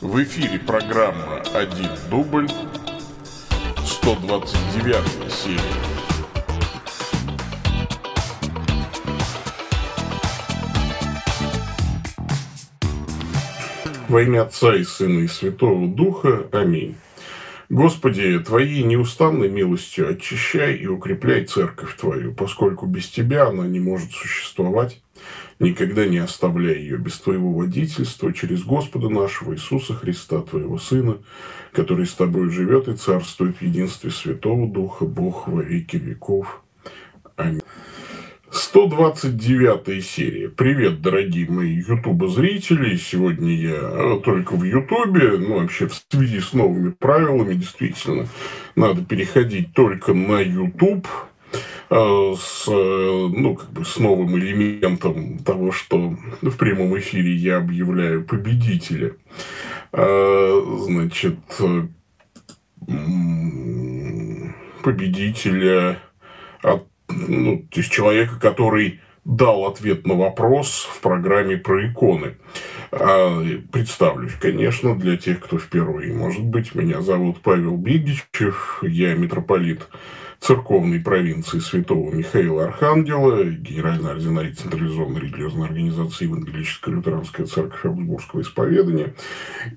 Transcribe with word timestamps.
В 0.00 0.22
эфире 0.22 0.58
программа 0.58 1.40
«Один 1.54 1.88
дубль», 2.10 2.48
129 3.84 5.32
серия. 5.32 5.60
Во 14.08 14.22
имя 14.22 14.42
Отца 14.42 14.74
и 14.74 14.82
Сына 14.82 15.20
и 15.20 15.28
Святого 15.28 15.86
Духа. 15.86 16.48
Аминь. 16.52 16.96
Господи, 17.68 18.38
Твоей 18.40 18.82
неустанной 18.82 19.48
милостью 19.48 20.10
очищай 20.10 20.74
и 20.74 20.86
укрепляй 20.86 21.44
церковь 21.44 21.96
Твою, 21.96 22.34
поскольку 22.34 22.86
без 22.86 23.08
Тебя 23.08 23.46
она 23.46 23.66
не 23.66 23.80
может 23.80 24.10
существовать. 24.12 25.00
Никогда 25.58 26.06
не 26.06 26.18
оставляй 26.18 26.78
ее 26.78 26.98
без 26.98 27.18
Твоего 27.18 27.52
водительства 27.52 28.32
через 28.32 28.64
Господа 28.64 29.08
нашего 29.08 29.54
Иисуса 29.54 29.94
Христа, 29.94 30.40
Твоего 30.42 30.78
Сына, 30.78 31.18
который 31.72 32.06
с 32.06 32.14
Тобой 32.14 32.50
живет 32.50 32.88
и 32.88 32.96
царствует 32.96 33.56
в 33.56 33.62
единстве 33.62 34.10
Святого 34.10 34.68
Духа, 34.68 35.04
Бог 35.04 35.48
во 35.48 35.62
веки 35.62 35.96
веков. 35.96 36.62
Аминь. 37.36 37.60
129 38.54 40.04
серия. 40.04 40.48
Привет, 40.48 41.02
дорогие 41.02 41.50
мои 41.50 41.74
ютуба-зрители. 41.74 42.96
Сегодня 42.96 43.52
я 43.52 43.78
э, 43.80 44.20
только 44.22 44.54
в 44.54 44.62
ютубе, 44.62 45.38
ну, 45.38 45.58
вообще 45.58 45.88
в 45.88 45.94
связи 46.08 46.38
с 46.38 46.52
новыми 46.52 46.90
правилами, 46.90 47.54
действительно, 47.54 48.28
надо 48.76 49.04
переходить 49.04 49.72
только 49.72 50.14
на 50.14 50.40
ютуб, 50.40 51.08
с, 51.90 52.68
э, 52.68 52.70
ну, 53.36 53.54
как 53.54 53.70
бы 53.72 53.84
с 53.84 53.98
новым 53.98 54.36
элементом 54.38 55.38
того, 55.38 55.72
что 55.72 56.16
в 56.40 56.56
прямом 56.56 56.98
эфире 56.98 57.34
я 57.34 57.58
объявляю 57.58 58.24
победителя. 58.24 59.12
Значит, 59.92 61.38
победителя 64.82 66.00
от 66.62 66.86
ну, 67.08 67.58
то 67.70 67.80
есть 67.80 67.92
человека, 67.92 68.38
который 68.40 69.00
дал 69.24 69.66
ответ 69.66 70.06
на 70.06 70.14
вопрос 70.14 70.88
в 70.90 71.00
программе 71.00 71.56
про 71.56 71.90
иконы. 71.90 72.36
А, 72.92 73.42
представлюсь, 73.72 74.34
конечно, 74.34 74.94
для 74.94 75.16
тех, 75.16 75.40
кто 75.40 75.58
впервые. 75.58 76.12
Может 76.12 76.44
быть, 76.44 76.74
меня 76.74 77.00
зовут 77.00 77.40
Павел 77.40 77.76
Бигичев, 77.76 78.82
я 78.82 79.14
митрополит 79.14 79.88
церковной 80.44 81.00
провинции 81.00 81.58
Святого 81.58 82.12
Михаила 82.12 82.64
Архангела, 82.64 83.44
генеральный 83.44 84.10
ординарий 84.10 84.52
централизованной 84.52 85.22
религиозной 85.22 85.68
организации 85.68 86.24
Евангелическая 86.24 86.90
лютеранская 86.94 87.46
церковь 87.46 87.82
Аугсбургского 87.86 88.42
исповедания. 88.42 89.14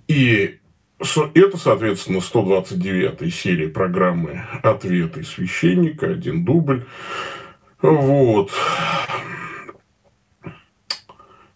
И 0.10 0.58
это, 1.00 1.58
соответственно, 1.58 2.20
129 2.20 3.34
серия 3.34 3.70
программы 3.70 4.44
«Ответы 4.62 5.24
священника», 5.24 6.08
один 6.08 6.44
дубль. 6.44 6.84
Вот. 7.82 8.52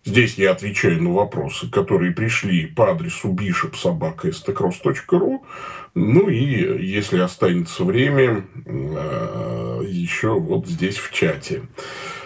Здесь 0.03 0.35
я 0.35 0.51
отвечаю 0.51 1.01
на 1.03 1.13
вопросы, 1.13 1.69
которые 1.69 2.11
пришли 2.11 2.65
по 2.65 2.89
адресу 2.91 3.33
bishopsobaka.stcross.ru. 3.33 5.41
Ну 5.93 6.27
и, 6.27 6.83
если 6.83 7.19
останется 7.19 7.83
время, 7.83 8.47
э, 8.65 9.81
еще 9.85 10.39
вот 10.39 10.65
здесь 10.67 10.97
в 10.97 11.11
чате. 11.11 11.61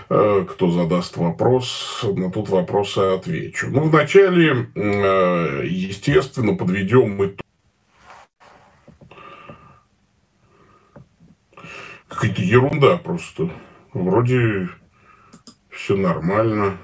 Э, 0.09 0.45
кто 0.49 0.71
задаст 0.71 1.17
вопрос, 1.17 1.99
на 2.03 2.31
тот 2.31 2.47
вопрос 2.47 2.95
я 2.95 3.15
отвечу. 3.15 3.67
Ну, 3.69 3.89
вначале, 3.89 4.69
э, 4.75 5.65
естественно, 5.65 6.55
подведем 6.55 7.17
мы 7.17 7.35
Какая-то 12.07 12.41
ерунда 12.41 12.97
просто. 12.97 13.49
Вроде 13.93 14.69
все 15.69 15.97
нормально. 15.97 16.77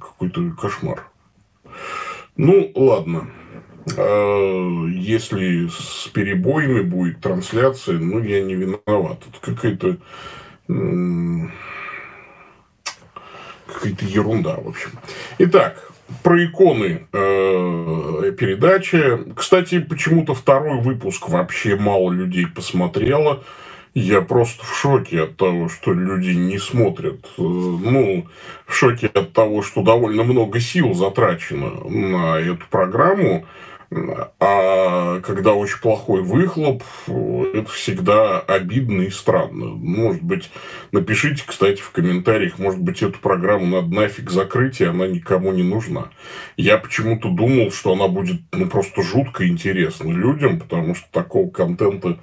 Какой-то 0.00 0.50
кошмар. 0.52 1.08
Ну, 2.36 2.70
ладно. 2.74 3.30
А 3.96 4.86
если 4.86 5.68
с 5.68 6.08
перебоями 6.08 6.82
будет 6.82 7.20
трансляция, 7.20 7.98
ну, 7.98 8.22
я 8.22 8.42
не 8.42 8.54
виноват. 8.54 9.22
Это 9.28 9.40
какая-то 9.40 9.96
какая-то 13.66 14.04
ерунда, 14.04 14.56
в 14.56 14.68
общем. 14.68 14.90
Итак, 15.38 15.90
про 16.22 16.44
иконы 16.44 17.06
э, 17.12 18.32
передача. 18.38 19.24
Кстати, 19.36 19.80
почему-то 19.80 20.34
второй 20.34 20.80
выпуск 20.80 21.28
вообще 21.28 21.76
мало 21.76 22.12
людей 22.12 22.46
посмотрело. 22.46 23.44
Я 23.94 24.20
просто 24.20 24.64
в 24.64 24.76
шоке 24.76 25.22
от 25.22 25.36
того, 25.36 25.68
что 25.68 25.92
люди 25.92 26.30
не 26.30 26.58
смотрят. 26.58 27.24
Э, 27.38 27.42
ну, 27.42 28.26
в 28.66 28.74
шоке 28.74 29.08
от 29.08 29.32
того, 29.32 29.62
что 29.62 29.82
довольно 29.82 30.24
много 30.24 30.60
сил 30.60 30.94
затрачено 30.94 31.70
на 31.88 32.38
эту 32.38 32.64
программу. 32.70 33.46
А 33.90 35.20
когда 35.20 35.54
очень 35.54 35.80
плохой 35.80 36.22
выхлоп, 36.22 36.82
это 37.06 37.70
всегда 37.70 38.38
обидно 38.40 39.02
и 39.02 39.10
странно. 39.10 39.66
Может 39.66 40.22
быть, 40.22 40.50
напишите, 40.92 41.42
кстати, 41.46 41.80
в 41.80 41.90
комментариях, 41.90 42.58
может 42.58 42.80
быть, 42.80 43.02
эту 43.02 43.18
программу 43.18 43.64
надо 43.64 43.94
нафиг 43.94 44.30
закрыть, 44.30 44.82
и 44.82 44.84
она 44.84 45.06
никому 45.06 45.52
не 45.52 45.62
нужна. 45.62 46.10
Я 46.58 46.76
почему-то 46.76 47.30
думал, 47.30 47.70
что 47.70 47.94
она 47.94 48.08
будет 48.08 48.42
ну, 48.52 48.66
просто 48.68 49.02
жутко 49.02 49.48
интересна 49.48 50.10
людям, 50.10 50.60
потому 50.60 50.94
что 50.94 51.06
такого 51.10 51.48
контента 51.48 52.18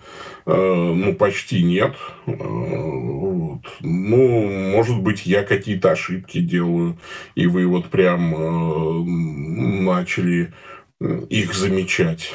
э, 0.45 0.53
ну, 0.53 1.15
почти 1.15 1.63
нет. 1.63 1.95
Э, 2.27 2.31
вот. 2.35 3.61
Ну, 3.79 4.69
может 4.71 5.01
быть, 5.01 5.25
я 5.25 5.41
какие-то 5.41 5.91
ошибки 5.91 6.41
делаю, 6.41 6.97
и 7.33 7.47
вы 7.47 7.65
вот 7.65 7.89
прям 7.89 8.35
э, 8.35 9.03
начали 9.81 10.53
их 11.01 11.53
замечать. 11.53 12.33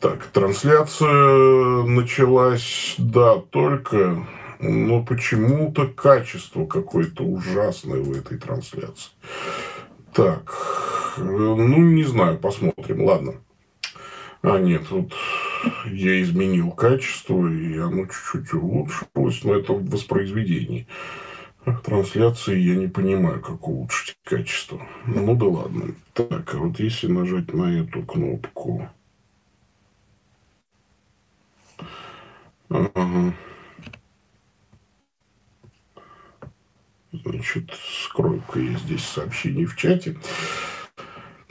Так, 0.00 0.26
трансляция 0.26 1.82
началась, 1.84 2.94
да, 2.98 3.36
только, 3.36 4.26
но 4.60 5.02
почему-то 5.02 5.86
качество 5.86 6.66
какое-то 6.66 7.24
ужасное 7.24 8.00
в 8.00 8.12
этой 8.12 8.38
трансляции. 8.38 9.10
Так, 10.12 11.14
ну, 11.16 11.78
не 11.78 12.04
знаю, 12.04 12.38
посмотрим, 12.38 13.04
ладно. 13.04 13.34
А, 14.42 14.58
нет, 14.58 14.90
вот 14.90 15.12
я 15.86 16.22
изменил 16.22 16.70
качество, 16.70 17.48
и 17.48 17.78
оно 17.78 18.06
чуть-чуть 18.06 18.52
улучшилось, 18.52 19.44
но 19.44 19.54
это 19.54 19.72
в 19.72 19.88
воспроизведении 19.88 20.86
трансляции 21.84 22.58
я 22.58 22.76
не 22.76 22.86
понимаю, 22.86 23.40
как 23.40 23.66
улучшить 23.66 24.16
качество. 24.24 24.86
Ну 25.06 25.34
да 25.34 25.46
ладно. 25.46 25.94
Так, 26.12 26.54
а 26.54 26.58
вот 26.58 26.78
если 26.78 27.08
нажать 27.08 27.52
на 27.52 27.82
эту 27.82 28.02
кнопку. 28.02 28.88
Ага. 32.68 33.34
Значит, 37.12 37.70
скрою-ка 38.04 38.60
я 38.60 38.78
здесь 38.78 39.04
сообщение 39.04 39.66
в 39.66 39.76
чате. 39.76 40.16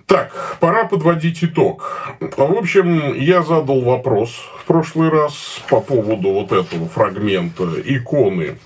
Так, 0.05 0.57
пора 0.59 0.85
подводить 0.85 1.43
итог. 1.43 2.17
В 2.19 2.41
общем, 2.41 3.15
я 3.15 3.41
задал 3.41 3.81
вопрос 3.81 4.31
в 4.59 4.65
прошлый 4.65 5.09
раз 5.09 5.61
по 5.69 5.81
поводу 5.81 6.29
вот 6.29 6.51
этого 6.51 6.87
фрагмента 6.87 7.65
иконы 7.83 8.57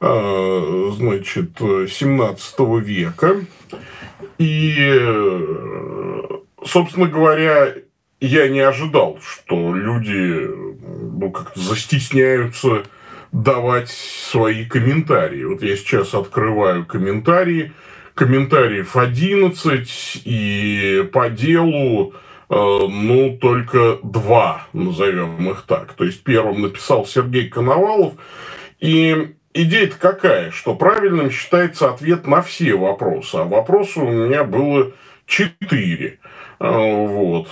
значит, 0.00 1.58
17 1.58 2.58
века. 2.84 3.40
И, 4.38 5.00
собственно 6.64 7.06
говоря, 7.06 7.74
я 8.20 8.48
не 8.48 8.60
ожидал, 8.60 9.18
что 9.22 9.74
люди 9.74 10.48
ну, 11.18 11.30
как-то 11.30 11.60
застесняются 11.60 12.84
давать 13.32 13.90
свои 13.90 14.64
комментарии. 14.64 15.44
Вот 15.44 15.62
я 15.62 15.76
сейчас 15.76 16.14
открываю 16.14 16.86
комментарии, 16.86 17.72
комментариев 18.14 18.96
11, 18.96 20.22
и 20.24 21.08
по 21.12 21.28
делу, 21.28 22.14
э, 22.48 22.54
ну, 22.54 23.38
только 23.40 23.98
два, 24.02 24.66
назовем 24.72 25.50
их 25.50 25.64
так. 25.66 25.92
То 25.92 26.04
есть, 26.04 26.22
первым 26.22 26.62
написал 26.62 27.04
Сергей 27.06 27.48
Коновалов, 27.48 28.14
и 28.80 29.35
идея-то 29.62 29.96
какая, 29.98 30.50
что 30.50 30.74
правильным 30.74 31.30
считается 31.30 31.90
ответ 31.90 32.26
на 32.26 32.42
все 32.42 32.74
вопросы, 32.74 33.36
а 33.36 33.44
вопросов 33.44 34.04
у 34.04 34.10
меня 34.10 34.44
было 34.44 34.92
четыре. 35.26 36.18
А, 36.58 37.06
вот. 37.06 37.48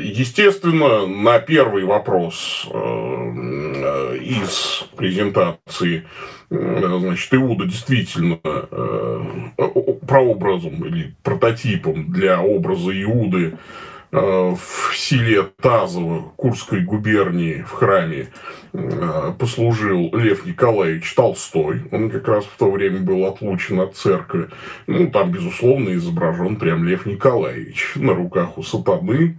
Естественно, 0.00 1.06
на 1.06 1.38
первый 1.38 1.84
вопрос 1.84 2.66
э, 2.72 4.16
из 4.20 4.84
презентации 4.96 6.04
значит, 6.48 7.32
Иуда 7.34 7.66
действительно 7.66 8.40
прообразом 10.06 10.84
или 10.84 11.14
прототипом 11.22 12.10
для 12.12 12.40
образа 12.40 12.90
Иуды 13.02 13.56
в 14.12 14.92
селе 14.94 15.44
Тазово 15.60 16.32
Курской 16.36 16.80
губернии 16.80 17.62
в 17.62 17.72
храме 17.72 18.28
Э, 18.72 19.32
послужил 19.36 20.14
Лев 20.14 20.46
Николаевич 20.46 21.12
Толстой. 21.14 21.82
Он 21.90 22.08
как 22.08 22.28
раз 22.28 22.44
в 22.44 22.56
то 22.56 22.70
время 22.70 23.00
был 23.00 23.26
отлучен 23.26 23.80
от 23.80 23.96
церкви. 23.96 24.48
Ну, 24.86 25.10
там, 25.10 25.32
безусловно, 25.32 25.92
изображен 25.94 26.56
прям 26.56 26.84
Лев 26.84 27.04
Николаевич 27.04 27.92
на 27.96 28.14
руках 28.14 28.58
у 28.58 28.62
сатаны. 28.62 29.36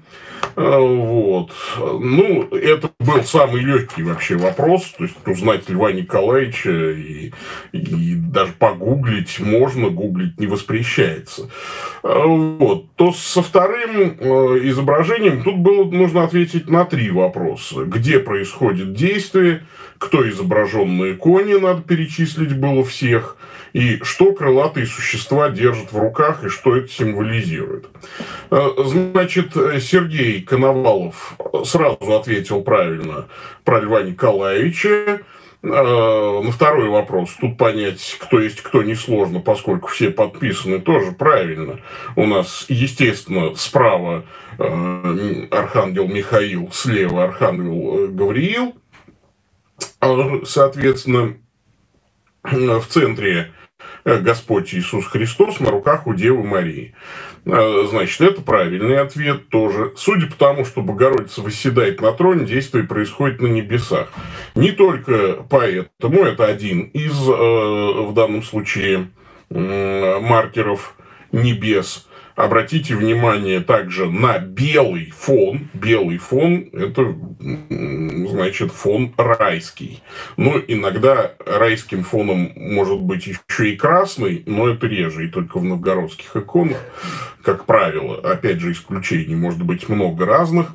Э, 0.55 0.77
вот. 0.79 1.51
Ну, 1.77 2.43
это 2.51 2.91
был 2.99 3.23
самый 3.23 3.61
легкий 3.61 4.03
вообще 4.03 4.35
вопрос. 4.35 4.93
То 4.97 5.03
есть, 5.03 5.15
узнать 5.25 5.69
Льва 5.69 5.91
Николаевича 5.91 6.71
и, 6.91 7.31
и 7.71 8.15
даже 8.15 8.53
погуглить 8.53 9.39
можно, 9.39 9.89
гуглить 9.89 10.39
не 10.39 10.47
воспрещается. 10.47 11.49
Э, 12.03 12.23
вот. 12.25 12.91
То 12.95 13.11
со 13.13 13.41
вторым 13.41 14.17
изображением 14.67 15.43
тут 15.43 15.57
было 15.57 15.85
нужно 15.85 16.23
ответить 16.23 16.69
на 16.69 16.85
три 16.85 17.09
вопроса. 17.09 17.83
Где 17.85 18.19
происходит 18.19 18.93
действие? 18.93 19.63
кто 20.01 20.27
изображен 20.27 20.97
на 20.97 21.11
иконе, 21.11 21.59
надо 21.59 21.83
перечислить 21.83 22.57
было 22.57 22.83
всех, 22.83 23.37
и 23.73 23.99
что 24.03 24.33
крылатые 24.33 24.85
существа 24.85 25.49
держат 25.49 25.91
в 25.91 25.97
руках, 25.97 26.43
и 26.43 26.49
что 26.49 26.75
это 26.75 26.87
символизирует. 26.87 27.85
Э, 28.49 28.69
значит, 28.85 29.53
Сергей 29.53 30.41
Коновалов 30.41 31.37
сразу 31.63 32.13
ответил 32.13 32.61
правильно 32.63 33.27
про 33.63 33.79
Льва 33.79 34.03
Николаевича, 34.03 34.87
э, 34.87 35.21
на 35.61 36.51
второй 36.51 36.89
вопрос. 36.89 37.37
Тут 37.39 37.57
понять, 37.57 38.17
кто 38.19 38.39
есть 38.39 38.61
кто, 38.61 38.83
несложно, 38.83 39.39
поскольку 39.39 39.87
все 39.87 40.09
подписаны, 40.09 40.79
тоже 40.79 41.11
правильно. 41.11 41.79
У 42.15 42.25
нас, 42.25 42.65
естественно, 42.67 43.55
справа 43.55 44.25
э, 44.57 45.47
Архангел 45.51 46.07
Михаил, 46.07 46.69
слева 46.71 47.23
Архангел 47.23 48.09
Гавриил. 48.09 48.75
Соответственно, 50.45 51.37
в 52.43 52.85
центре 52.87 53.51
Господь 54.03 54.73
Иисус 54.73 55.05
Христос 55.05 55.59
на 55.59 55.69
руках 55.69 56.07
у 56.07 56.13
Девы 56.13 56.43
Марии. 56.43 56.93
А, 57.45 57.87
значит, 57.89 58.21
это 58.21 58.41
правильный 58.41 58.99
ответ 58.99 59.49
тоже. 59.49 59.93
Судя 59.95 60.27
по 60.27 60.35
тому, 60.35 60.65
что 60.65 60.81
Богородица 60.81 61.41
восседает 61.41 62.01
на 62.01 62.11
троне, 62.11 62.45
действие 62.45 62.83
происходит 62.83 63.41
на 63.41 63.47
небесах. 63.47 64.11
Не 64.55 64.71
только 64.71 65.45
поэтому, 65.49 66.23
это 66.23 66.45
один 66.45 66.81
из, 66.93 67.13
э, 67.13 67.31
в 67.31 68.13
данном 68.13 68.43
случае, 68.43 69.09
маркеров 69.49 70.95
небес– 71.31 72.07
Обратите 72.35 72.95
внимание 72.95 73.59
также 73.61 74.09
на 74.09 74.39
белый 74.39 75.11
фон. 75.11 75.69
Белый 75.73 76.17
фон– 76.17 76.69
это, 76.73 77.15
значит, 78.29 78.71
фон 78.71 79.13
райский. 79.17 80.01
Но 80.37 80.59
иногда 80.67 81.33
райским 81.45 82.03
фоном 82.03 82.51
может 82.55 82.99
быть 83.01 83.27
еще 83.27 83.71
и 83.71 83.75
красный, 83.75 84.43
но 84.45 84.69
это 84.69 84.87
реже, 84.87 85.25
и 85.25 85.29
только 85.29 85.59
в 85.59 85.63
новгородских 85.63 86.35
иконах, 86.35 86.77
как 87.43 87.65
правило. 87.65 88.17
Опять 88.17 88.59
же, 88.59 88.71
исключений 88.71 89.35
может 89.35 89.61
быть 89.63 89.89
много 89.89 90.25
разных. 90.25 90.67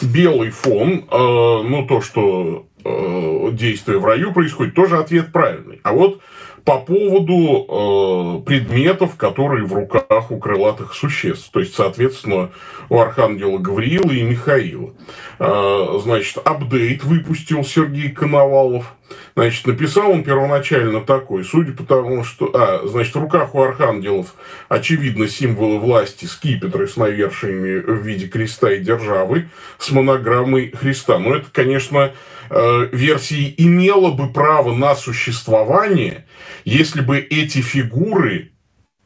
Белый 0.00 0.50
фон, 0.50 1.04
э, 1.10 1.16
ну, 1.16 1.86
то, 1.86 2.00
что 2.00 2.66
э, 2.84 3.48
действие 3.52 3.98
в 3.98 4.04
раю 4.04 4.32
происходит, 4.32 4.74
тоже 4.74 4.98
ответ 4.98 5.32
правильный. 5.32 5.80
А 5.84 5.92
вот 5.92 6.20
по 6.64 6.78
поводу 6.78 8.42
э, 8.42 8.46
предметов, 8.46 9.16
которые 9.16 9.64
в 9.64 9.72
руках 9.72 10.30
у 10.30 10.38
крылатых 10.38 10.94
существ. 10.94 11.50
То 11.50 11.60
есть, 11.60 11.74
соответственно, 11.74 12.50
у 12.88 12.98
Архангела 12.98 13.58
Гавриила 13.58 14.12
и 14.12 14.22
Михаила. 14.22 14.90
Э, 15.38 15.98
значит, 16.02 16.38
апдейт 16.44 17.04
выпустил 17.04 17.64
Сергей 17.64 18.10
Коновалов. 18.10 18.94
Значит, 19.34 19.66
написал 19.66 20.10
он 20.10 20.24
первоначально 20.24 21.00
такой, 21.00 21.44
судя 21.44 21.72
по 21.72 21.84
тому, 21.84 22.24
что... 22.24 22.50
А, 22.54 22.86
значит, 22.86 23.14
в 23.14 23.20
руках 23.20 23.54
у 23.54 23.62
архангелов, 23.62 24.34
очевидно, 24.68 25.28
символы 25.28 25.78
власти, 25.78 26.26
скипетры 26.26 26.88
с 26.88 26.96
навершиями 26.96 27.78
в 27.78 28.02
виде 28.02 28.28
креста 28.28 28.72
и 28.72 28.80
державы 28.80 29.48
с 29.78 29.90
монограммой 29.90 30.70
Христа. 30.70 31.18
Но 31.18 31.34
это, 31.34 31.46
конечно, 31.52 32.12
Э, 32.54 32.86
версии 32.92 33.54
имела 33.56 34.10
бы 34.10 34.30
право 34.30 34.74
на 34.74 34.94
существование, 34.94 36.26
если 36.66 37.00
бы 37.00 37.18
эти 37.18 37.62
фигуры 37.62 38.52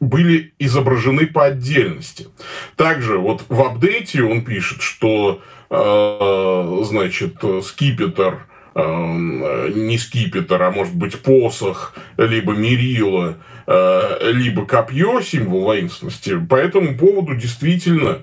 были 0.01 0.53
изображены 0.59 1.29
по 1.29 1.45
отдельности. 1.45 2.27
Также 2.75 3.19
вот 3.19 3.45
в 3.49 3.61
апдейте 3.63 4.25
он 4.25 4.45
пишет, 4.45 4.83
что 4.83 5.43
э, 5.71 6.85
значит 6.87 7.37
скипетр 7.63 8.35
э, 8.35 8.56
не 8.77 9.97
скипетр, 9.97 10.63
а 10.63 10.71
может 10.71 10.95
быть 10.95 11.23
посох, 11.23 11.95
либо 12.19 12.53
мерила, 12.53 13.39
либо 13.67 14.67
копье, 14.67 15.23
символ 15.23 15.63
воинственности. 15.63 16.39
По 16.39 16.57
этому 16.57 16.99
поводу 16.99 17.35
действительно, 17.35 18.19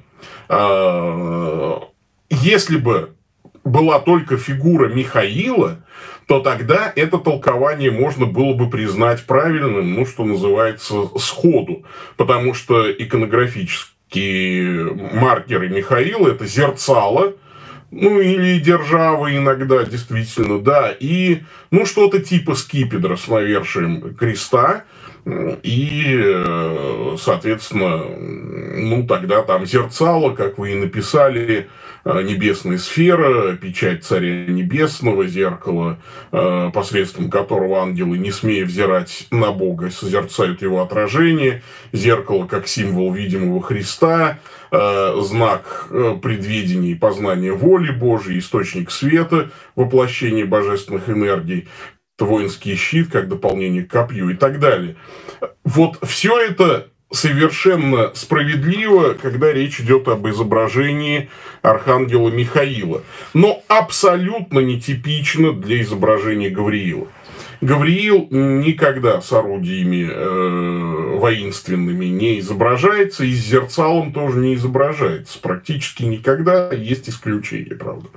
если 2.29 2.77
бы 2.77 3.15
была 3.63 4.00
только 4.00 4.38
фигура 4.38 4.89
Михаила, 4.89 5.83
то 6.27 6.39
тогда 6.39 6.94
это 6.95 7.17
толкование 7.17 7.91
можно 7.91 8.25
было 8.25 8.53
бы 8.53 8.69
признать 8.69 9.25
правильным, 9.25 9.95
ну, 9.95 10.05
что 10.05 10.23
называется, 10.23 11.09
сходу. 11.17 11.83
Потому 12.15 12.53
что 12.53 12.91
иконографические 12.91 14.94
маркеры 15.13 15.69
Михаила– 15.69 16.27
это 16.29 16.45
зерцало, 16.45 17.33
ну, 17.93 18.19
или 18.19 18.59
держава 18.59 19.35
иногда, 19.35 19.83
действительно, 19.83 20.59
да, 20.59 20.91
и, 20.99 21.43
ну, 21.71 21.85
что-то 21.85 22.19
типа 22.19 22.55
скипедра 22.55 23.15
с 23.15 23.27
навершием 23.27 24.15
креста, 24.15 24.83
и, 25.25 26.03
э, 26.17 27.15
соответственно, 27.19 28.03
ну, 28.77 29.05
тогда 29.07 29.41
там 29.43 29.65
зерцало, 29.65 30.33
как 30.33 30.57
вы 30.57 30.71
и 30.71 30.75
написали, 30.75 31.69
небесная 32.05 32.77
сфера, 32.77 33.55
печать 33.55 34.03
царя 34.03 34.45
небесного, 34.45 35.25
зеркало, 35.27 36.00
э, 36.31 36.71
посредством 36.73 37.29
которого 37.29 37.81
ангелы, 37.81 38.17
не 38.17 38.31
смея 38.31 38.65
взирать 38.65 39.27
на 39.31 39.51
Бога, 39.51 39.89
созерцают 39.89 40.61
его 40.61 40.81
отражение, 40.81 41.63
зеркало 41.94 42.45
как 42.45 42.67
символ 42.67 43.13
видимого 43.13 43.61
Христа, 43.61 44.39
э, 44.71 45.15
знак 45.22 45.88
предвидения 46.22 46.91
и 46.91 46.95
познания 46.95 47.53
воли 47.53 47.91
Божией, 47.91 48.39
источник 48.39 48.91
света, 48.91 49.51
воплощение 49.75 50.45
божественных 50.45 51.10
энергий, 51.10 51.67
воинский 52.19 52.75
щит 52.75 53.12
как 53.12 53.27
дополнение 53.27 53.83
к 53.83 53.91
копью 53.91 54.29
и 54.29 54.36
так 54.36 54.60
далее. 54.60 54.95
Вот 55.63 55.98
все 56.03 56.39
это 56.39 56.88
совершенно 57.13 58.12
справедливо, 58.15 59.13
когда 59.13 59.53
речь 59.53 59.79
идет 59.79 60.08
об 60.08 60.27
изображении 60.27 61.29
архангела 61.62 62.29
Михаила, 62.29 63.03
но 63.34 63.63
абсолютно 63.67 64.60
нетипично 64.60 65.53
для 65.53 65.82
изображения 65.82 66.50
Гавриила. 66.50 67.08
Гавриил 67.62 68.27
никогда 68.29 69.22
с 69.22 69.32
орудиями 69.32 70.10
э, 70.12 71.17
воинственными 71.17 72.08
не 72.08 72.39
изображается, 72.39 73.24
и 73.24 73.32
с 73.32 73.46
зерцалом 73.46 74.12
тоже 74.12 74.39
не 74.39 74.55
изображается. 74.55 75.39
Практически 75.39 76.03
никогда, 76.03 76.74
есть 76.74 77.08
исключения, 77.08 77.75
правда. 77.75 78.10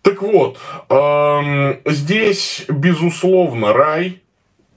Так 0.00 0.22
вот, 0.22 0.58
э, 0.88 1.76
здесь, 1.84 2.64
безусловно, 2.68 3.74
рай, 3.74 4.22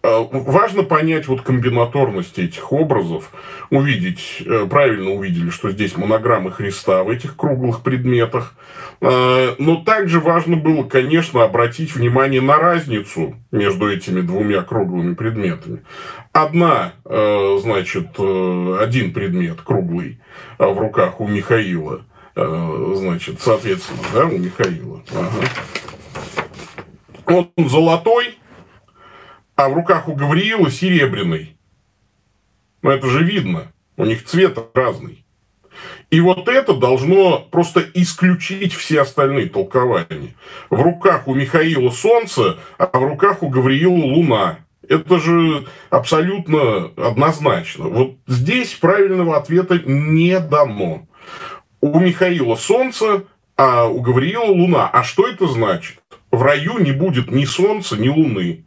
важно 0.04 0.84
понять 0.84 1.28
вот 1.28 1.42
комбинаторность 1.42 2.38
этих 2.38 2.74
образов, 2.74 3.32
увидеть, 3.70 4.44
э, 4.46 4.68
правильно 4.70 5.12
увидели, 5.12 5.50
что 5.50 5.72
здесь 5.72 5.96
монограммы 5.96 6.52
Христа 6.52 7.04
в 7.04 7.10
этих 7.10 7.38
круглых 7.38 7.82
предметах. 7.84 8.54
Э, 9.00 9.56
но 9.60 9.78
также 9.78 10.20
важно 10.20 10.58
было, 10.58 10.84
конечно, 10.84 11.44
обратить 11.44 11.96
внимание 11.96 12.42
на 12.42 12.58
разницу 12.58 13.36
между 13.52 13.90
этими 13.90 14.20
двумя 14.20 14.62
круглыми 14.62 15.14
предметами. 15.14 15.84
Одна, 16.34 16.94
значит, 17.06 18.20
один 18.20 19.14
предмет 19.14 19.62
круглый 19.62 20.20
в 20.58 20.80
руках 20.80 21.22
у 21.22 21.28
Михаила, 21.28 22.02
значит, 22.36 23.40
соответственно, 23.40 24.00
да, 24.14 24.26
у 24.26 24.38
Михаила. 24.40 25.04
Ага. 25.12 25.30
Он 27.28 27.70
золотой, 27.70 28.40
а 29.56 29.70
в 29.70 29.74
руках 29.74 30.08
у 30.08 30.16
Гавриила 30.16 30.72
серебряный. 30.72 31.58
Ну, 32.82 32.90
это 32.90 33.08
же 33.08 33.24
видно. 33.24 33.72
У 33.98 34.06
них 34.06 34.26
цвет 34.26 34.58
разный. 34.74 35.26
И 36.10 36.20
вот 36.20 36.48
это 36.48 36.74
должно 36.74 37.40
просто 37.40 37.84
исключить 37.94 38.74
все 38.74 39.02
остальные 39.02 39.50
толкования. 39.50 40.36
В 40.70 40.82
руках 40.82 41.28
у 41.28 41.34
Михаила 41.34 41.90
Солнце, 41.90 42.58
а 42.78 42.86
в 43.00 43.04
руках 43.04 43.42
у 43.42 43.50
Гавриила 43.50 44.06
Луна. 44.06 44.60
Это 44.88 45.18
же 45.20 45.66
абсолютно 45.90 46.92
однозначно. 46.98 47.88
Вот 47.88 48.18
здесь 48.28 48.74
правильного 48.74 49.38
ответа 49.38 49.80
не 49.86 50.40
дано. 50.40 51.08
У 51.80 52.00
Михаила 52.00 52.56
Солнце, 52.56 53.24
а 53.56 53.86
у 53.86 54.02
Гавриила 54.02 54.52
Луна. 54.52 54.90
А 54.90 55.04
что 55.04 55.28
это 55.28 55.48
значит? 55.48 56.00
В 56.32 56.42
раю 56.42 56.80
не 56.80 56.92
будет 56.92 57.32
ни 57.32 57.46
Солнца, 57.46 57.96
ни 57.96 58.10
Луны 58.10 58.66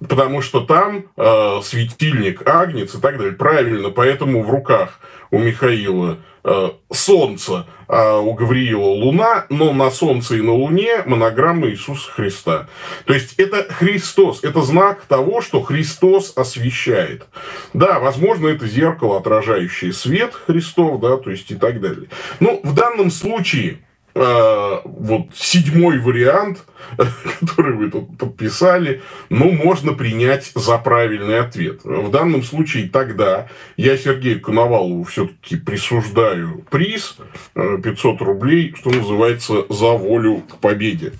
потому 0.00 0.42
что 0.42 0.60
там 0.60 1.06
э, 1.16 1.60
светильник, 1.62 2.46
агнец 2.46 2.94
и 2.94 3.00
так 3.00 3.18
далее. 3.18 3.34
Правильно, 3.34 3.90
поэтому 3.90 4.42
в 4.42 4.50
руках 4.50 5.00
у 5.30 5.38
Михаила 5.38 6.18
э, 6.44 6.70
солнце, 6.92 7.66
а 7.88 8.18
у 8.18 8.34
Гавриила 8.34 8.86
луна, 8.86 9.46
но 9.48 9.72
на 9.72 9.90
солнце 9.90 10.36
и 10.36 10.42
на 10.42 10.52
луне 10.52 11.02
монограмма 11.06 11.68
Иисуса 11.70 12.10
Христа. 12.10 12.68
То 13.04 13.14
есть 13.14 13.34
это 13.38 13.72
Христос, 13.72 14.42
это 14.42 14.62
знак 14.62 15.04
того, 15.06 15.40
что 15.40 15.62
Христос 15.62 16.32
освещает. 16.36 17.26
Да, 17.72 17.98
возможно, 17.98 18.48
это 18.48 18.66
зеркало, 18.66 19.18
отражающее 19.18 19.92
свет 19.92 20.34
Христов, 20.46 21.00
да, 21.00 21.16
то 21.16 21.30
есть 21.30 21.50
и 21.50 21.54
так 21.54 21.80
далее. 21.80 22.08
Но 22.40 22.60
в 22.62 22.74
данном 22.74 23.10
случае 23.10 23.78
Э, 24.18 24.80
вот 24.84 25.26
седьмой 25.34 25.98
вариант, 25.98 26.64
который 27.40 27.76
вы 27.76 27.90
тут 27.90 28.16
подписали, 28.16 29.02
ну, 29.28 29.52
можно 29.52 29.92
принять 29.92 30.52
за 30.54 30.78
правильный 30.78 31.38
ответ. 31.38 31.80
В 31.84 32.10
данном 32.10 32.42
случае 32.42 32.88
тогда 32.88 33.48
я 33.76 33.98
Сергею 33.98 34.40
Коновалову 34.40 35.04
все-таки 35.04 35.56
присуждаю 35.56 36.64
приз 36.70 37.18
500 37.54 37.84
э, 38.22 38.24
рублей, 38.24 38.74
что 38.74 38.88
называется, 38.88 39.66
за 39.68 39.90
волю 39.90 40.44
к 40.48 40.60
победе. 40.60 41.12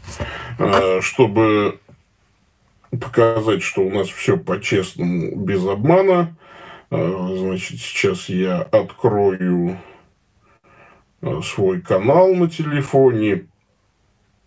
Э, 0.59 1.03
чтобы 1.03 1.79
показать, 2.99 3.63
что 3.63 3.83
у 3.83 3.91
нас 3.91 4.09
все 4.09 4.39
по-честному, 4.39 5.37
без 5.37 5.63
обмана, 5.67 6.35
значит, 6.89 7.79
сейчас 7.79 8.31
я 8.31 8.63
открою 8.63 9.77
Э, 9.77 9.96
свой 11.43 11.81
канал 11.81 12.35
на 12.35 12.49
телефоне, 12.49 13.49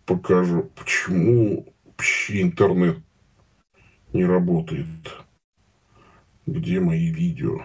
покажу, 0.05 0.63
почему 0.75 1.74
вообще 1.86 2.41
интернет 2.41 2.98
не 4.13 4.25
работает. 4.25 5.15
Где 6.45 6.79
мои 6.79 7.12
видео? 7.12 7.63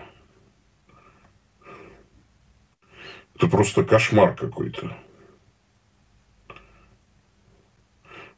Это 3.34 3.48
просто 3.48 3.84
кошмар 3.84 4.36
какой-то. 4.36 4.96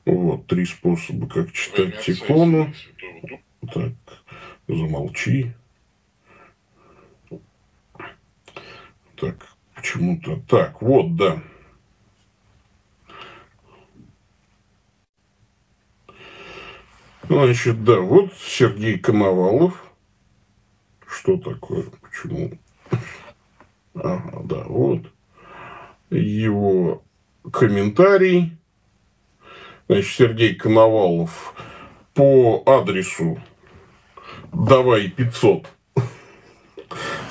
Вот, 0.05 0.47
три 0.47 0.65
способа, 0.65 1.29
как 1.29 1.53
читать 1.53 2.01
Тикону. 2.01 2.73
Так, 3.73 3.93
замолчи. 4.69 5.53
Так, 9.17 9.56
Почему-то 9.77 10.41
так, 10.49 10.81
вот, 10.81 11.15
да. 11.17 11.41
Значит, 17.29 17.85
да, 17.85 18.01
вот 18.01 18.33
Сергей 18.35 18.99
Коновалов. 18.99 19.85
Что 21.07 21.37
такое? 21.37 21.85
Почему? 22.01 22.59
Ага, 23.95 24.43
да, 24.45 24.65
вот. 24.65 25.03
Его 26.11 27.03
комментарий. 27.53 28.57
Значит, 29.89 30.15
Сергей 30.15 30.55
Коновалов 30.55 31.55
по 32.15 32.63
адресу 32.67 33.39
давай 34.53 35.09
500 35.09 35.67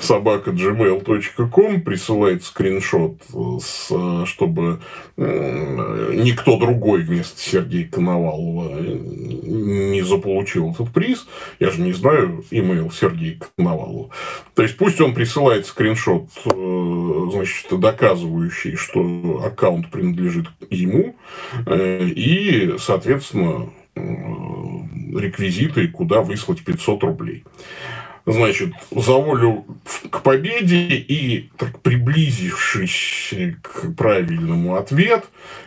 собака 0.06 0.50
gmail.com 0.50 1.80
присылает 1.82 2.44
скриншот, 2.44 3.16
с, 3.60 3.90
чтобы 4.26 4.80
никто 5.16 6.58
другой 6.58 7.02
вместо 7.02 7.40
Сергея 7.40 7.88
Коновалова 7.88 8.80
не 8.80 10.02
заполучил 10.02 10.70
этот 10.72 10.92
приз. 10.92 11.26
Я 11.58 11.70
же 11.70 11.80
не 11.80 11.92
знаю 11.92 12.44
имейл 12.50 12.90
Сергея 12.90 13.38
Коновалова. 13.56 14.10
То 14.54 14.62
есть 14.62 14.76
пусть 14.76 15.00
он 15.00 15.14
присылает 15.14 15.66
скриншот, 15.66 16.28
э, 16.44 17.28
значит, 17.32 17.66
доказывающий, 17.78 18.76
что 18.76 19.42
аккаунт 19.44 19.90
принадлежит 19.90 20.46
ему, 20.70 21.16
э, 21.66 22.04
и, 22.04 22.76
соответственно, 22.78 23.70
э, 23.94 24.00
реквизиты, 25.18 25.88
куда 25.88 26.20
выслать 26.20 26.64
500 26.64 27.02
рублей 27.04 27.44
значит, 28.26 28.72
за 28.90 29.12
волю 29.12 29.64
к 30.10 30.22
победе 30.22 30.96
и 30.96 31.50
так 31.56 31.80
приблизившись 31.80 33.32
к 33.62 33.94
правильному 33.94 34.74
ответ, 34.74 35.26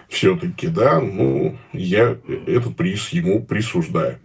все-таки, 0.09 0.67
да, 0.67 0.99
ну, 0.99 1.57
я 1.71 2.17
этот 2.47 2.75
приз 2.75 3.09
ему 3.09 3.43
присуждаю. 3.43 4.19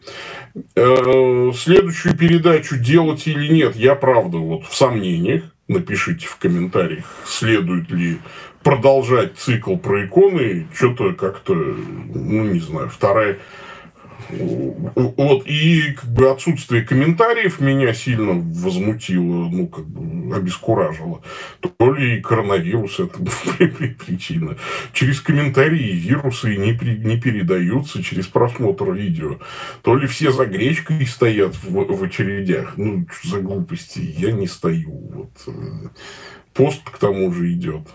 Э, 0.74 1.52
следующую 1.54 2.16
передачу 2.16 2.76
делать 2.76 3.26
или 3.26 3.52
нет, 3.52 3.76
я 3.76 3.94
правда 3.94 4.38
вот 4.38 4.66
в 4.66 4.74
сомнениях. 4.74 5.44
Напишите 5.66 6.26
в 6.26 6.36
комментариях, 6.36 7.06
следует 7.24 7.90
ли 7.90 8.18
продолжать 8.62 9.38
цикл 9.38 9.76
про 9.76 10.04
иконы. 10.04 10.66
Что-то 10.74 11.14
как-то, 11.14 11.54
ну, 11.54 12.44
не 12.44 12.60
знаю, 12.60 12.90
вторая 12.90 13.38
вот, 14.30 15.46
и 15.46 15.92
как 15.92 16.10
бы 16.10 16.30
отсутствие 16.30 16.82
комментариев 16.82 17.60
меня 17.60 17.92
сильно 17.94 18.32
возмутило, 18.32 19.48
ну, 19.48 19.66
как 19.66 19.86
бы 19.86 20.34
обескуражило. 20.34 21.22
То 21.60 21.92
ли 21.92 22.20
коронавирус 22.20 23.00
это 23.00 23.18
причина. 24.06 24.56
Через 24.92 25.20
комментарии 25.20 25.92
вирусы 25.92 26.56
не, 26.56 26.72
не 26.72 27.20
передаются 27.20 28.02
через 28.02 28.26
просмотр 28.26 28.92
видео. 28.92 29.38
То 29.82 29.96
ли 29.96 30.06
все 30.06 30.32
за 30.32 30.46
гречкой 30.46 31.06
стоят 31.06 31.54
в, 31.62 31.72
в 31.72 32.02
очередях. 32.02 32.74
Ну, 32.76 33.06
за 33.22 33.40
глупости. 33.40 34.14
Я 34.16 34.32
не 34.32 34.46
стою. 34.46 34.90
Вот. 34.90 35.30
Э, 35.46 35.88
пост 36.52 36.82
к 36.84 36.98
тому 36.98 37.32
же 37.32 37.52
идет. 37.52 37.88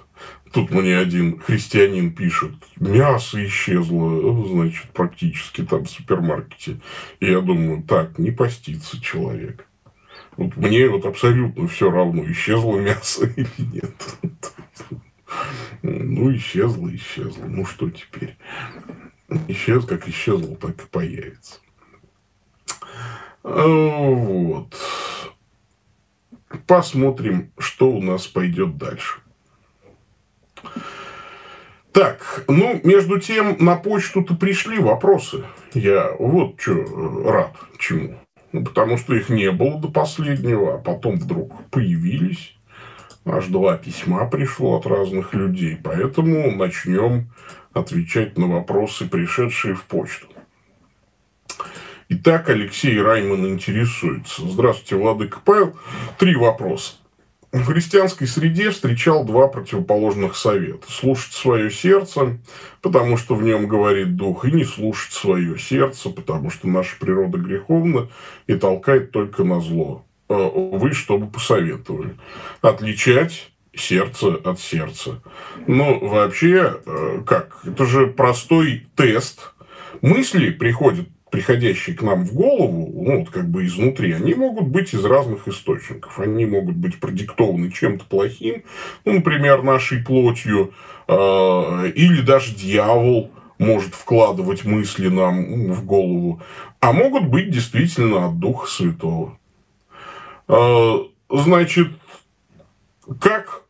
Тут 0.53 0.71
мне 0.71 0.97
один 0.97 1.39
христианин 1.39 2.13
пишет, 2.13 2.53
мясо 2.77 3.45
исчезло, 3.45 4.47
значит, 4.47 4.89
практически 4.93 5.63
там 5.63 5.85
в 5.85 5.89
супермаркете. 5.89 6.79
И 7.19 7.27
я 7.27 7.41
думаю, 7.41 7.83
так, 7.83 8.17
не 8.17 8.31
постится 8.31 8.99
человек. 9.01 9.67
Вот 10.37 10.55
мне 10.57 10.87
вот 10.87 11.05
абсолютно 11.05 11.67
все 11.67 11.91
равно, 11.91 12.23
исчезло 12.31 12.79
мясо 12.79 13.25
или 13.35 13.49
нет. 13.57 13.93
Ну, 15.83 16.35
исчезло, 16.35 16.93
исчезло. 16.95 17.45
Ну, 17.45 17.65
что 17.65 17.89
теперь? 17.89 18.37
Исчез, 19.47 19.85
как 19.85 20.07
исчезло, 20.07 20.55
так 20.55 20.81
и 20.81 20.87
появится. 20.87 21.59
А, 23.43 23.67
вот. 23.67 24.75
Посмотрим, 26.65 27.51
что 27.59 27.91
у 27.91 28.01
нас 28.01 28.25
пойдет 28.25 28.77
дальше. 28.77 29.19
Так, 31.91 32.43
ну, 32.47 32.79
между 32.83 33.19
тем, 33.19 33.57
на 33.59 33.75
почту-то 33.75 34.35
пришли 34.35 34.79
вопросы. 34.79 35.43
Я 35.73 36.11
вот 36.17 36.61
что 36.61 36.73
э, 36.73 37.31
рад 37.31 37.55
чему. 37.79 38.19
Ну, 38.51 38.63
потому 38.63 38.97
что 38.97 39.15
их 39.15 39.29
не 39.29 39.51
было 39.51 39.79
до 39.79 39.89
последнего, 39.89 40.75
а 40.75 40.77
потом 40.77 41.17
вдруг 41.17 41.63
появились. 41.69 42.55
Аж 43.25 43.47
два 43.47 43.77
письма 43.77 44.27
пришло 44.27 44.77
от 44.77 44.85
разных 44.85 45.33
людей. 45.33 45.77
Поэтому 45.83 46.51
начнем 46.51 47.31
отвечать 47.73 48.37
на 48.37 48.47
вопросы, 48.47 49.07
пришедшие 49.07 49.75
в 49.75 49.83
почту. 49.83 50.27
Итак, 52.07 52.49
Алексей 52.49 52.99
Райман 52.99 53.45
интересуется. 53.45 54.47
Здравствуйте, 54.47 54.95
Владыка 54.95 55.39
Павел. 55.43 55.75
Три 56.17 56.35
вопроса 56.35 56.98
в 57.51 57.63
христианской 57.65 58.27
среде 58.27 58.69
встречал 58.69 59.23
два 59.23 59.47
противоположных 59.47 60.35
совета. 60.35 60.91
Слушать 60.91 61.33
свое 61.33 61.71
сердце, 61.71 62.37
потому 62.81 63.17
что 63.17 63.35
в 63.35 63.41
нем 63.41 63.67
говорит 63.67 64.15
дух, 64.15 64.45
и 64.45 64.51
не 64.51 64.63
слушать 64.63 65.13
свое 65.13 65.57
сердце, 65.57 66.09
потому 66.09 66.51
что 66.51 66.67
наша 66.67 66.95
природа 66.99 67.39
греховна 67.39 68.09
и 68.45 68.53
толкает 68.53 69.11
только 69.11 69.43
на 69.43 69.61
зло. 69.61 70.05
А 70.29 70.35
вы 70.35 70.93
что 70.93 71.17
бы 71.17 71.27
посоветовали? 71.27 72.15
Отличать 72.61 73.51
сердце 73.75 74.35
от 74.35 74.59
сердца. 74.59 75.21
Ну, 75.65 76.07
вообще, 76.07 76.79
э, 76.85 77.23
как? 77.25 77.57
Это 77.65 77.85
же 77.85 78.07
простой 78.07 78.87
тест. 78.95 79.53
Мысли 80.01 80.51
приходят 80.51 81.07
приходящие 81.31 81.95
к 81.95 82.01
нам 82.01 82.25
в 82.25 82.33
голову, 82.33 82.91
ну, 82.93 83.19
вот 83.19 83.29
как 83.29 83.49
бы 83.49 83.65
изнутри, 83.65 84.13
они 84.13 84.33
могут 84.33 84.67
быть 84.67 84.93
из 84.93 85.03
разных 85.05 85.47
источников. 85.47 86.19
Они 86.19 86.45
могут 86.45 86.75
быть 86.75 86.99
продиктованы 86.99 87.71
чем-то 87.71 88.05
плохим, 88.05 88.63
ну, 89.05 89.13
например, 89.13 89.63
нашей 89.63 90.03
плотью, 90.03 90.73
э, 91.07 91.91
или 91.95 92.21
даже 92.21 92.55
дьявол 92.55 93.31
может 93.59 93.93
вкладывать 93.93 94.63
мысли 94.63 95.09
нам 95.09 95.71
в 95.71 95.85
голову, 95.85 96.41
а 96.79 96.93
могут 96.93 97.27
быть 97.27 97.51
действительно 97.51 98.27
от 98.27 98.39
Духа 98.39 98.67
Святого. 98.67 99.37
Э, 100.47 100.97
значит, 101.29 101.89
как 103.19 103.63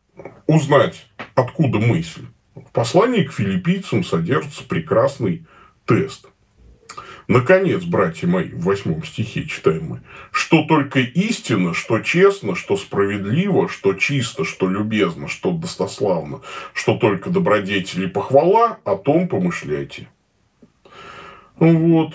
узнать, 0.46 1.06
откуда 1.34 1.78
мысль? 1.78 2.26
В 2.54 2.72
послании 2.72 3.24
к 3.24 3.32
филиппийцам 3.32 4.04
содержится 4.04 4.64
прекрасный 4.64 5.44
тест. 5.86 6.29
Наконец, 7.30 7.84
братья 7.84 8.26
мои, 8.26 8.48
в 8.48 8.64
восьмом 8.64 9.04
стихе 9.04 9.44
читаем 9.46 9.84
мы, 9.84 10.02
что 10.32 10.64
только 10.64 10.98
истина, 10.98 11.74
что 11.74 12.00
честно, 12.00 12.56
что 12.56 12.76
справедливо, 12.76 13.68
что 13.68 13.94
чисто, 13.94 14.44
что 14.44 14.68
любезно, 14.68 15.28
что 15.28 15.52
достославно, 15.52 16.40
что 16.74 16.96
только 16.96 17.30
добродетели 17.30 18.06
похвала, 18.06 18.78
о 18.82 18.96
том 18.96 19.28
помышляйте. 19.28 20.08
Вот. 21.54 22.14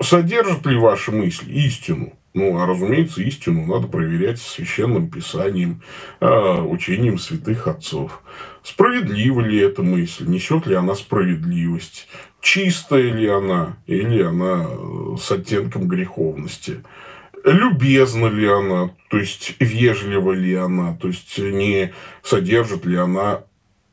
Содержит 0.00 0.64
ли 0.66 0.76
ваша 0.76 1.10
мысль 1.10 1.50
истину? 1.50 2.12
Ну, 2.32 2.60
а 2.60 2.66
разумеется, 2.66 3.20
истину 3.22 3.66
надо 3.66 3.88
проверять 3.88 4.40
священным 4.40 5.10
писанием, 5.10 5.82
а, 6.20 6.62
учением 6.62 7.18
святых 7.18 7.66
отцов. 7.66 8.22
Справедлива 8.68 9.40
ли 9.40 9.60
эта 9.60 9.82
мысль? 9.82 10.26
Несет 10.26 10.66
ли 10.66 10.74
она 10.74 10.94
справедливость? 10.94 12.06
Чистая 12.42 13.10
ли 13.14 13.26
она? 13.26 13.78
Или 13.86 14.22
она 14.22 14.66
э, 14.68 15.16
с 15.18 15.32
оттенком 15.32 15.88
греховности? 15.88 16.84
Любезна 17.44 18.26
ли 18.26 18.46
она? 18.46 18.90
То 19.08 19.16
есть, 19.16 19.54
вежлива 19.58 20.32
ли 20.32 20.54
она? 20.54 20.94
То 21.00 21.08
есть, 21.08 21.38
не 21.38 21.94
содержит 22.22 22.84
ли 22.84 22.96
она 22.96 23.40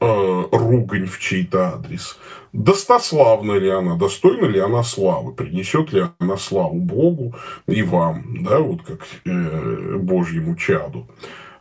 э, 0.02 0.44
ругань 0.52 1.06
в 1.06 1.20
чей-то 1.20 1.76
адрес? 1.76 2.20
Достославна 2.52 3.54
ли 3.54 3.70
она? 3.70 3.96
Достойна 3.96 4.46
ли 4.46 4.60
она 4.60 4.84
славы? 4.84 5.32
Принесет 5.32 5.94
ли 5.94 6.04
она 6.20 6.36
славу 6.36 6.82
Богу 6.82 7.34
и 7.66 7.82
вам? 7.82 8.44
Да, 8.44 8.60
вот 8.60 8.82
как 8.82 9.08
э, 9.26 9.96
Божьему 10.00 10.58
чаду. 10.58 11.08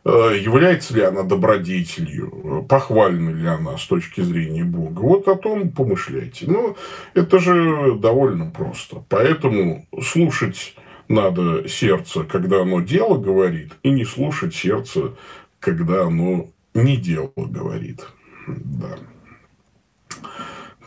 Является 0.05 0.93
ли 0.93 1.01
она 1.01 1.23
добродетелью, 1.23 2.65
похвальна 2.69 3.31
ли 3.31 3.47
она 3.47 3.77
с 3.77 3.87
точки 3.87 4.21
зрения 4.21 4.63
Бога. 4.63 4.99
Вот 4.99 5.27
о 5.27 5.35
том 5.35 5.71
помышляйте. 5.71 6.45
Но 6.47 6.75
это 7.15 7.39
же 7.39 7.95
довольно 7.95 8.51
просто. 8.51 9.03
Поэтому 9.09 9.87
слушать 10.03 10.75
надо 11.07 11.67
сердце, 11.67 12.23
когда 12.23 12.61
оно 12.61 12.81
дело 12.81 13.17
говорит, 13.17 13.73
и 13.81 13.89
не 13.89 14.05
слушать 14.05 14.53
сердце, 14.55 15.15
когда 15.59 16.03
оно 16.03 16.49
не 16.75 16.97
дело 16.97 17.31
говорит. 17.35 18.05
Да. 18.47 18.97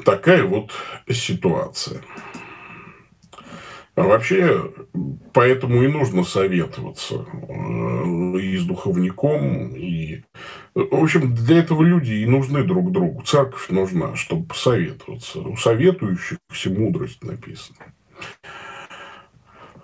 Такая 0.05 0.45
вот 0.45 0.71
ситуация. 1.11 2.03
А 3.99 4.07
вообще, 4.07 4.71
поэтому 5.33 5.83
и 5.83 5.88
нужно 5.88 6.23
советоваться 6.23 7.26
э, 7.33 8.38
и 8.38 8.57
с 8.57 8.64
духовником, 8.64 9.75
и... 9.75 10.23
В 10.75 11.02
общем, 11.02 11.35
для 11.35 11.59
этого 11.59 11.83
люди 11.83 12.12
и 12.12 12.26
нужны 12.26 12.62
друг 12.62 12.93
другу. 12.93 13.23
Церковь 13.23 13.69
нужна, 13.71 14.14
чтобы 14.14 14.47
посоветоваться. 14.47 15.40
У 15.40 15.57
советующихся 15.57 16.71
мудрость 16.71 17.25
написана. 17.25 17.78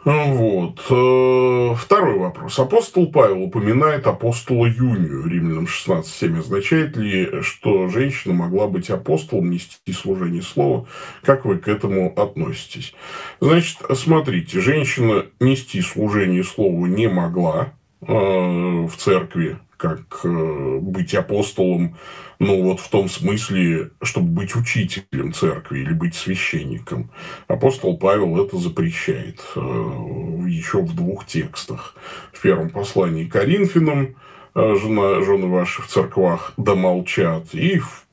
Вот. 0.05 0.81
Э, 0.91 1.75
второй 1.77 2.19
вопрос. 2.19 2.59
Апостол 2.59 3.11
Павел 3.11 3.43
упоминает 3.43 4.07
апостола 4.07 4.67
Юнию, 4.67 5.27
Римлянам 5.27 5.65
16.7. 5.65 6.41
Означает 6.41 6.97
ли, 6.97 7.41
что 7.41 7.89
женщина 7.89 8.35
могла 8.35 8.67
быть 8.67 8.91
апостолом, 8.91 9.51
нести 9.51 9.93
служение 9.93 10.43
слова? 10.43 10.87
Как 11.23 11.47
вы 11.47 11.57
к 11.57 11.69
этому 11.69 12.13
относитесь? 12.15 12.95
Значит, 13.41 13.79
смотрите, 13.95 14.61
женщина 14.61 15.25
нести 15.41 15.81
служение 15.81 16.45
слова 16.45 16.85
не 16.87 17.09
могла 17.09 17.73
э, 18.03 18.13
в 18.13 18.93
церкви, 18.99 19.59
как 19.77 20.21
э, 20.25 20.79
быть 20.81 21.15
апостолом 21.15 21.97
ну, 22.39 22.63
вот 22.63 22.81
в 22.81 22.89
том 22.89 23.09
смысле, 23.09 23.91
чтобы 24.03 24.29
быть 24.29 24.57
учителем 24.57 25.33
церкви 25.33 25.81
или 25.81 25.93
быть 25.93 26.15
священником. 26.15 27.11
Апостол 27.49 27.97
Павел 27.97 28.43
это 28.45 28.59
запрещает 28.59 29.41
э, 29.57 29.61
еще 29.61 30.83
в 30.83 30.95
двух 30.95 31.27
текстах. 31.27 31.97
В 32.33 32.41
первом 32.41 32.71
послании 32.71 33.27
Коринфянам 33.27 34.17
э, 34.55 34.75
жена, 34.81 35.23
жены 35.23 35.47
ваши 35.47 35.83
в 35.83 35.87
церквах 35.87 36.53
да 36.57 36.75
молчат, 36.75 37.55
и 37.55 37.79
в 37.79 38.05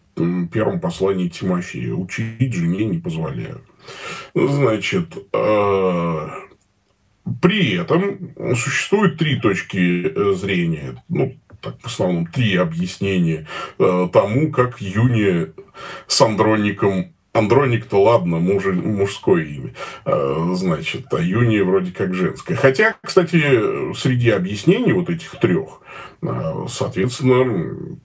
первом 0.52 0.80
послании 0.80 1.30
Тимофея 1.30 1.94
учить 1.94 2.54
жене 2.54 2.86
не 2.86 3.00
позволяют. 3.00 3.64
Значит, 4.36 5.18
э, 5.34 6.28
при 7.42 7.76
этом 7.76 8.56
существует 8.56 9.18
три 9.18 9.40
точки 9.40 10.34
зрения. 10.36 11.02
Ну, 11.10 11.36
так, 11.62 11.80
в 11.80 11.86
основном 11.86 12.28
три 12.28 12.56
объяснения 12.56 13.47
э, 13.80 14.10
тому, 14.12 14.52
как 14.52 14.82
Юния 14.82 15.54
с 16.08 16.21
Андроником 16.21 17.13
Андроник-то 17.34 18.02
ладно, 18.02 18.39
муж, 18.39 18.65
мужское 18.65 19.43
имя, 19.45 19.74
э, 20.06 20.47
значит, 20.56 21.06
а 21.13 21.21
Юния 21.21 21.63
вроде 21.63 21.93
как 21.93 22.13
женское. 22.13 22.56
Хотя, 22.56 22.95
кстати, 23.02 23.93
среди 23.93 24.32
объяснений 24.32 24.91
вот 24.91 25.10
этих 25.10 25.39
трех, 25.39 25.80
э, 26.21 26.65
соответственно, 26.67 27.97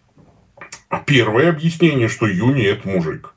первое 1.07 1.51
объяснение, 1.51 2.07
что 2.07 2.29
Юния 2.29 2.73
это 2.73 2.89
мужик. 2.89 3.35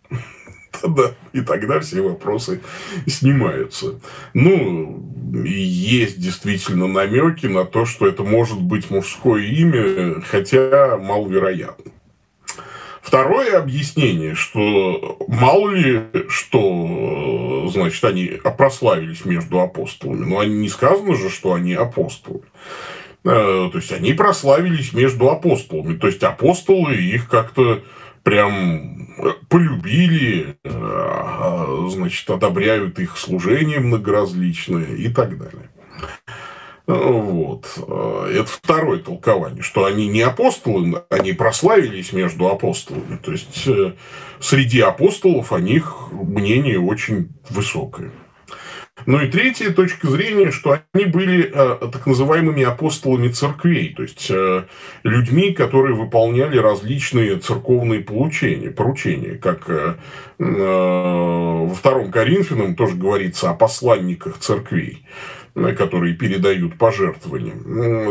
Да, 0.87 1.11
и 1.33 1.41
тогда 1.41 1.79
все 1.79 2.01
вопросы 2.01 2.61
снимаются. 3.07 3.99
Ну, 4.33 5.03
есть 5.43 6.19
действительно 6.19 6.87
намеки 6.87 7.47
на 7.47 7.65
то, 7.65 7.85
что 7.85 8.07
это 8.07 8.23
может 8.23 8.61
быть 8.61 8.89
мужское 8.89 9.43
имя, 9.43 10.21
хотя 10.21 10.97
маловероятно. 10.97 11.91
Второе 13.01 13.57
объяснение, 13.57 14.35
что 14.35 15.17
мало 15.27 15.71
ли, 15.71 16.01
что, 16.27 17.67
значит, 17.71 18.03
они 18.03 18.39
прославились 18.57 19.25
между 19.25 19.61
апостолами. 19.61 20.25
Но 20.25 20.39
они 20.39 20.55
не 20.55 20.69
сказано 20.69 21.15
же, 21.15 21.29
что 21.29 21.53
они 21.53 21.73
апостолы. 21.73 22.41
Э, 23.23 23.69
то 23.71 23.71
есть, 23.73 23.91
они 23.91 24.13
прославились 24.13 24.93
между 24.93 25.29
апостолами. 25.29 25.97
То 25.97 26.07
есть, 26.07 26.21
апостолы 26.21 26.97
их 26.97 27.29
как-то 27.29 27.81
прям 28.21 29.07
полюбили, 29.49 30.57
э, 30.63 31.87
значит, 31.89 32.29
одобряют 32.29 32.99
их 32.99 33.17
служение 33.17 33.79
многоразличное 33.79 34.95
и 34.95 35.09
так 35.09 35.37
далее. 35.37 35.69
Вот. 36.87 37.67
Это 37.77 38.47
второе 38.47 38.97
толкование, 38.97 39.61
что 39.61 39.85
они 39.85 40.07
не 40.07 40.21
апостолы, 40.21 41.03
они 41.11 41.33
прославились 41.33 42.13
между 42.13 42.47
апостолами. 42.47 43.17
То 43.23 43.31
есть, 43.31 43.67
э, 43.67 43.93
среди 44.39 44.79
апостолов 44.79 45.53
о 45.53 45.59
них 45.59 46.07
мнение 46.11 46.79
очень 46.79 47.29
высокое. 47.49 48.11
Ну 49.05 49.19
и 49.21 49.27
третья 49.27 49.71
точка 49.71 50.07
зрения, 50.07 50.51
что 50.51 50.79
они 50.93 51.05
были 51.05 51.51
э, 51.53 51.89
так 51.91 52.05
называемыми 52.05 52.63
апостолами 52.63 53.29
церквей, 53.29 53.93
то 53.95 54.03
есть 54.03 54.27
э, 54.29 54.65
людьми, 55.03 55.53
которые 55.53 55.95
выполняли 55.95 56.57
различные 56.57 57.37
церковные 57.37 58.01
получения, 58.01 58.69
поручения, 58.71 59.35
как 59.35 59.69
э, 59.69 59.95
э, 60.39 60.43
во 60.43 61.73
втором 61.73 62.11
Коринфянам 62.11 62.75
тоже 62.75 62.95
говорится 62.95 63.49
о 63.49 63.55
посланниках 63.55 64.39
церквей, 64.39 65.05
э, 65.55 65.73
которые 65.73 66.15
передают 66.15 66.77
пожертвования. 66.77 67.55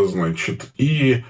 Значит, 0.07 0.69
и 0.77 1.23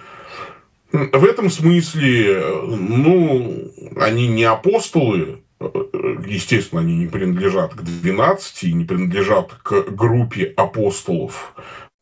в 0.92 1.24
этом 1.24 1.50
смысле, 1.50 2.32
э, 2.32 2.62
ну, 2.66 3.70
они 3.96 4.26
не 4.26 4.44
апостолы, 4.44 5.40
естественно, 5.60 6.80
они 6.80 6.96
не 6.96 7.06
принадлежат 7.06 7.74
к 7.74 7.82
12 7.82 8.64
и 8.64 8.72
не 8.72 8.84
принадлежат 8.84 9.52
к 9.54 9.90
группе 9.90 10.52
апостолов, 10.56 11.54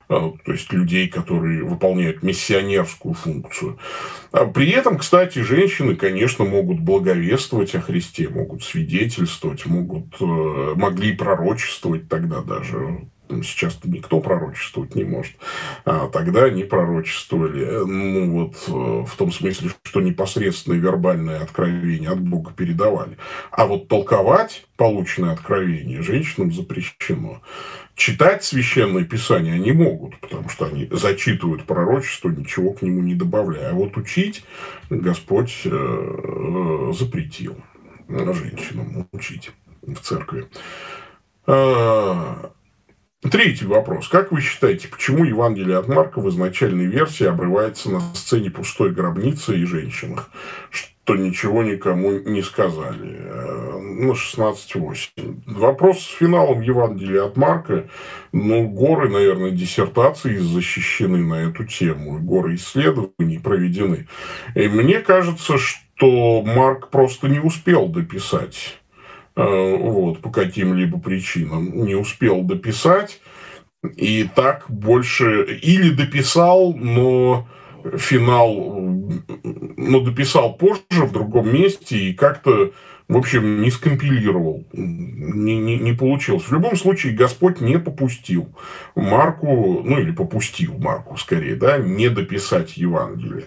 э, 0.09 0.15
то 0.45 0.53
есть 0.53 0.73
людей, 0.73 1.09
которые 1.09 1.65
выполняют 1.65 2.23
миссионерскую 2.23 3.15
функцию. 3.15 3.79
А 4.33 4.47
при 4.47 4.71
этом, 4.71 4.99
кстати, 4.99 5.41
женщины, 5.41 5.97
конечно, 5.97 6.45
могут 6.45 6.81
благовествовать 6.81 7.75
о 7.75 7.81
Христе, 7.81 8.29
могут 8.29 8.63
свидетельствовать, 8.63 9.67
могут, 9.67 10.21
э, 10.21 10.75
могли 10.77 11.15
пророчествовать 11.15 12.09
тогда 12.09 12.43
даже 12.43 13.09
сейчас 13.43 13.79
никто 13.85 14.21
пророчествовать 14.21 14.95
не 14.95 15.05
может. 15.05 15.35
А 15.85 16.09
тогда 16.09 16.45
они 16.45 16.65
пророчествовали. 16.65 17.85
Ну, 17.85 18.31
вот 18.31 18.55
э, 18.69 19.07
в 19.07 19.17
том 19.17 19.33
смысле, 19.33 19.71
что 19.83 20.01
непосредственное 20.01 20.79
вербальное 20.79 21.43
откровение 21.43 22.11
от 22.11 22.21
Бога 22.21 22.53
передавали. 22.53 23.17
А 23.51 23.67
вот 23.67 23.89
толковать 23.89 24.65
полученное 24.77 25.33
откровение 25.33 26.03
женщинам 26.03 26.53
запрещено. 26.53 27.41
Читать 27.95 28.45
священное 28.45 29.05
писание 29.05 29.55
они 29.55 29.73
могут, 29.73 30.21
потому 30.21 30.51
что 30.51 30.67
они 30.67 30.87
зачитывают 30.91 31.65
пророчество, 31.65 32.29
ничего 32.29 32.73
к 32.75 32.83
нему 32.83 33.01
не 33.01 33.15
добавляя. 33.15 33.71
А 33.71 33.75
вот 33.75 33.97
учить 33.97 34.45
Господь 34.91 35.63
э, 35.65 35.71
э, 35.71 36.93
запретил 36.93 37.57
женщинам 38.09 39.09
учить 39.13 39.51
в 39.83 39.97
церкви. 39.97 40.47
Третий 43.23 43.65
вопрос. 43.65 44.09
Как 44.09 44.31
вы 44.31 44.41
считаете, 44.41 44.89
почему 44.89 45.25
Евангелие 45.25 45.79
от 45.79 45.89
Марка 45.89 46.21
в 46.21 46.29
изначальной 46.29 46.87
версии 46.87 47.27
обрывается 47.27 47.91
на 47.91 48.01
сцене 48.15 48.51
пустой 48.51 48.93
гробницы 48.93 49.57
и 49.57 49.65
женщинах, 49.65 50.31
что 50.71 51.17
ничего 51.17 51.63
никому 51.63 52.13
не 52.13 52.43
сказали? 52.43 53.17
Э, 53.19 53.79
на 53.79 54.13
16.8. 54.13 55.41
Вопрос 55.47 56.01
с 56.01 56.07
финалом 56.09 56.61
Евангелия 56.61 57.25
от 57.25 57.37
Марка. 57.39 57.89
Ну, 58.33 58.69
горы, 58.69 59.09
наверное, 59.09 59.51
диссертации 59.51 60.37
защищены 60.37 61.25
на 61.25 61.49
эту 61.49 61.65
тему, 61.65 62.19
горы 62.21 62.57
исследований 62.57 63.39
проведены. 63.39 64.09
И 64.55 64.69
мне 64.69 65.01
кажется, 65.01 65.57
что 65.57 66.43
Марк 66.43 66.91
просто 66.91 67.29
не 67.29 67.41
успел 67.41 67.89
дописать 67.89 68.79
вот, 69.37 70.21
по 70.21 70.31
каким-либо 70.31 70.99
причинам 70.99 71.85
не 71.85 71.95
успел 71.95 72.43
дописать, 72.43 73.21
и 73.95 74.29
так 74.35 74.65
больше 74.69 75.59
или 75.63 75.91
дописал, 75.91 76.73
но 76.75 77.47
финал, 77.99 78.81
но 79.77 80.01
дописал 80.01 80.57
позже 80.57 81.05
в 81.05 81.13
другом 81.13 81.53
месте 81.55 81.97
и 81.97 82.15
как-то 82.15 82.73
в 83.09 83.17
общем, 83.17 83.61
не 83.61 83.71
скомпилировал, 83.71 84.67
не, 84.73 85.57
не, 85.57 85.79
не 85.79 85.93
получилось. 85.93 86.45
В 86.45 86.53
любом 86.53 86.77
случае, 86.77 87.15
Господь 87.15 87.61
не 87.61 87.79
попустил 87.79 88.49
Марку, 88.97 89.83
ну 89.85 89.99
или 89.99 90.11
попустил 90.11 90.77
Марку 90.79 91.17
скорее, 91.17 91.55
да, 91.55 91.79
не 91.79 92.09
дописать 92.09 92.77
Евангелие. 92.77 93.45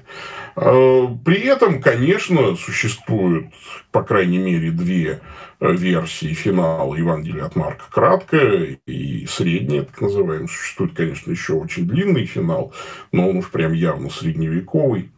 А, 0.56 1.08
при 1.26 1.42
этом, 1.42 1.82
конечно, 1.82 2.56
существуют, 2.56 3.48
по 3.92 4.02
крайней 4.02 4.38
мере, 4.38 4.72
две 4.72 5.20
версии 5.60 6.34
финала 6.34 6.96
Евангелия 6.96 7.44
от 7.44 7.58
Марка 7.58 7.84
краткая 7.92 8.80
и 8.86 9.26
средняя, 9.26 9.84
так 9.84 10.00
называемая. 10.00 10.48
Существует, 10.48 10.94
конечно, 10.94 11.32
еще 11.32 11.54
очень 11.54 11.86
длинный 11.86 12.26
финал, 12.26 12.74
но 13.12 13.30
он 13.30 13.38
уж 13.38 13.52
прям 13.52 13.74
явно 13.74 14.10
средневековый. 14.10 15.12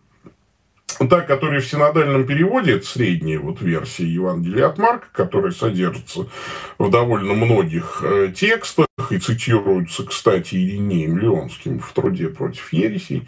Та, 1.10 1.22
которая 1.22 1.62
в 1.62 1.66
синодальном 1.66 2.26
переводе, 2.26 2.74
это 2.74 2.86
средняя 2.86 3.40
вот 3.40 3.62
версия 3.62 4.06
Евангелия 4.06 4.68
от 4.68 4.78
Марка, 4.78 5.08
которая 5.12 5.52
содержится 5.52 6.28
в 6.78 6.90
довольно 6.90 7.34
многих 7.34 8.02
э, 8.04 8.32
текстах 8.36 8.88
и 9.10 9.18
цитируется, 9.18 10.06
кстати, 10.06 10.56
Иринеем 10.56 11.18
Леонским 11.18 11.80
в 11.80 11.92
труде 11.94 12.28
против 12.30 12.72
ересей. 12.74 13.28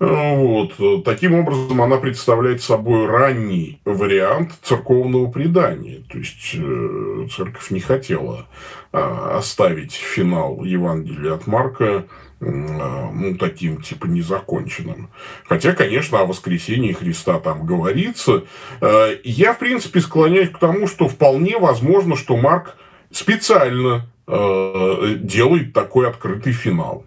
Э, 0.00 0.36
вот. 0.36 1.04
Таким 1.04 1.34
образом, 1.34 1.80
она 1.80 1.96
представляет 1.96 2.62
собой 2.62 3.06
ранний 3.06 3.80
вариант 3.84 4.52
церковного 4.62 5.30
предания. 5.30 6.04
То 6.10 6.18
есть, 6.18 6.54
э, 6.54 7.26
церковь 7.34 7.70
не 7.70 7.80
хотела 7.80 8.46
а, 8.92 9.38
оставить 9.38 9.92
финал 9.92 10.62
Евангелия 10.62 11.34
от 11.34 11.46
Марка 11.46 12.06
ну, 12.44 13.36
таким, 13.36 13.80
типа, 13.82 14.06
незаконченным. 14.06 15.10
Хотя, 15.48 15.72
конечно, 15.72 16.20
о 16.20 16.26
воскресении 16.26 16.92
Христа 16.92 17.40
там 17.40 17.64
говорится. 17.66 18.44
Э, 18.80 19.16
я, 19.24 19.54
в 19.54 19.58
принципе, 19.58 20.00
склоняюсь 20.00 20.50
к 20.50 20.58
тому, 20.58 20.86
что 20.86 21.08
вполне 21.08 21.58
возможно, 21.58 22.16
что 22.16 22.36
Марк 22.36 22.76
специально 23.10 24.06
делает 24.26 25.74
такой 25.74 26.08
открытый 26.08 26.54
финал. 26.54 27.04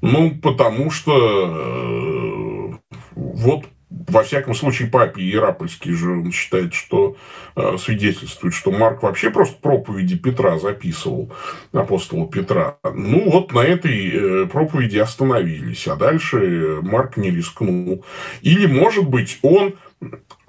Ну, 0.00 0.30
потому 0.30 0.90
что 0.90 2.74
э, 2.74 2.98
вот 3.14 3.64
во 3.90 4.22
всяком 4.22 4.54
случае, 4.54 4.88
папе 4.88 5.22
Иерапольский 5.22 5.92
же 5.94 6.12
он 6.12 6.30
считает, 6.30 6.74
что 6.74 7.16
э, 7.56 7.76
свидетельствует, 7.78 8.54
что 8.54 8.70
Марк 8.70 9.02
вообще 9.02 9.30
просто 9.30 9.56
проповеди 9.60 10.16
Петра 10.18 10.58
записывал, 10.58 11.32
апостола 11.72 12.28
Петра. 12.28 12.76
Ну, 12.84 13.30
вот 13.30 13.52
на 13.52 13.60
этой 13.60 14.10
э, 14.10 14.46
проповеди 14.46 14.98
остановились, 14.98 15.88
а 15.88 15.96
дальше 15.96 16.80
Марк 16.82 17.16
не 17.16 17.30
рискнул. 17.30 18.04
Или, 18.42 18.66
может 18.66 19.08
быть, 19.08 19.38
он 19.42 19.74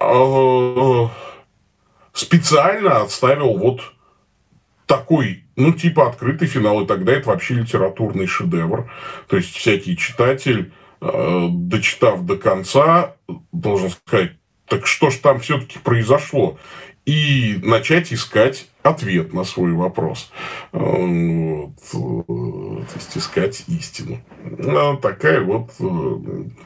э, 0.00 1.08
специально 2.12 3.00
отставил 3.02 3.56
вот 3.56 3.80
такой, 4.84 5.44
ну, 5.56 5.72
типа 5.72 6.08
открытый 6.08 6.48
финал, 6.48 6.82
и 6.82 6.86
тогда 6.86 7.12
это 7.12 7.28
вообще 7.28 7.54
литературный 7.54 8.26
шедевр. 8.26 8.90
То 9.28 9.36
есть 9.36 9.54
всякий 9.54 9.96
читатель, 9.96 10.72
э, 11.00 11.46
дочитав 11.48 12.26
до 12.26 12.36
конца, 12.36 13.14
должен 13.52 13.90
сказать, 13.90 14.32
так 14.66 14.86
что 14.86 15.10
ж 15.10 15.16
там 15.16 15.40
все-таки 15.40 15.78
произошло? 15.78 16.58
И 17.06 17.58
начать 17.62 18.12
искать 18.12 18.68
ответ 18.82 19.32
на 19.32 19.44
свой 19.44 19.72
вопрос. 19.72 20.30
Э, 20.72 20.78
вот, 20.78 21.70
э, 21.70 22.84
то 22.86 22.94
есть 22.94 23.16
искать 23.16 23.64
истину. 23.68 24.20
Ну, 24.44 24.96
такая 24.96 25.40
вот, 25.40 25.70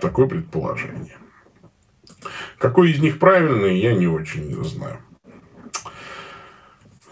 такое 0.00 0.26
предположение. 0.26 1.16
Какой 2.58 2.90
из 2.90 3.00
них 3.00 3.18
правильный, 3.18 3.78
я 3.78 3.94
не 3.94 4.06
очень 4.06 4.52
знаю. 4.64 4.98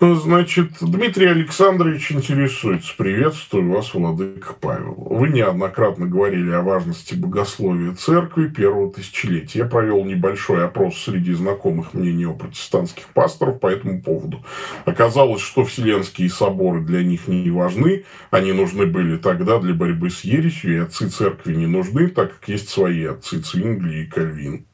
Значит, 0.03 0.73
Дмитрий 0.81 1.27
Александрович 1.27 2.11
интересуется. 2.11 2.93
Приветствую 2.99 3.71
вас, 3.71 3.95
Владыка 3.95 4.53
Павел. 4.61 4.95
Вы 4.97 5.29
неоднократно 5.29 6.07
говорили 6.07 6.51
о 6.51 6.61
важности 6.61 7.15
богословия 7.15 7.95
церкви 7.95 8.49
первого 8.49 8.93
тысячелетия. 8.93 9.61
Я 9.61 9.67
провел 9.67 10.05
небольшой 10.05 10.65
опрос 10.65 10.99
среди 10.99 11.33
знакомых 11.35 11.95
мне 11.95 12.13
неопротестантских 12.13 13.07
пасторов 13.15 13.61
по 13.61 13.69
этому 13.69 14.03
поводу. 14.03 14.45
Оказалось, 14.87 15.41
что 15.41 15.65
вселенские 15.65 16.31
соборы 16.31 16.81
для 16.81 17.05
них 17.05 17.29
не 17.29 17.53
важны. 17.53 18.05
Они 18.33 18.51
нужны 18.51 18.87
были 18.87 19.19
тогда 19.19 19.61
для 19.61 19.73
борьбы 19.73 20.11
с 20.11 20.23
ересью, 20.23 20.75
и 20.75 20.79
отцы 20.79 21.11
церкви 21.11 21.55
не 21.55 21.69
нужны, 21.69 22.09
так 22.09 22.41
как 22.41 22.49
есть 22.49 22.71
свои 22.71 23.05
отцы 23.05 23.41
Цингли 23.41 23.99
и 24.03 24.07
Кальвин. 24.07 24.67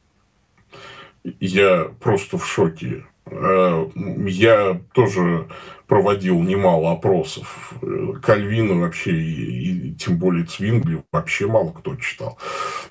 Я 1.39 1.91
просто 1.99 2.39
в 2.39 2.47
шоке 2.47 3.03
я 3.31 4.81
тоже 4.93 5.47
проводил 5.87 6.39
немало 6.41 6.91
опросов. 6.91 7.73
Кальвина 8.21 8.79
вообще, 8.79 9.11
и, 9.11 9.89
и 9.89 9.95
тем 9.95 10.17
более 10.17 10.45
Цвингли, 10.45 11.03
вообще 11.11 11.47
мало 11.47 11.71
кто 11.71 11.95
читал. 11.95 12.37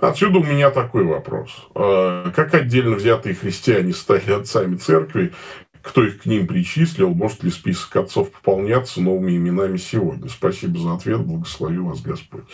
Отсюда 0.01 0.39
у 0.39 0.45
меня 0.45 0.71
такой 0.71 1.05
вопрос. 1.05 1.69
Э, 1.75 2.31
как 2.35 2.55
отдельно 2.55 2.97
взятые 2.97 3.37
христиане 3.37 3.93
стали 3.93 4.33
отцами 4.33 4.77
церкви, 4.77 5.33
кто 5.81 6.05
их 6.05 6.23
к 6.23 6.27
ним 6.27 6.47
причислил, 6.47 7.11
может 7.11 7.45
ли 7.45 7.51
список 7.51 7.95
отцов 7.97 8.33
пополняться 8.33 9.01
новыми 9.01 9.37
именами 9.37 9.77
сегодня? 9.77 10.29
Спасибо 10.29 10.79
за 10.79 10.95
ответ, 10.95 11.21
благослови 11.21 11.79
вас 11.79 12.03
Господь. 12.03 12.45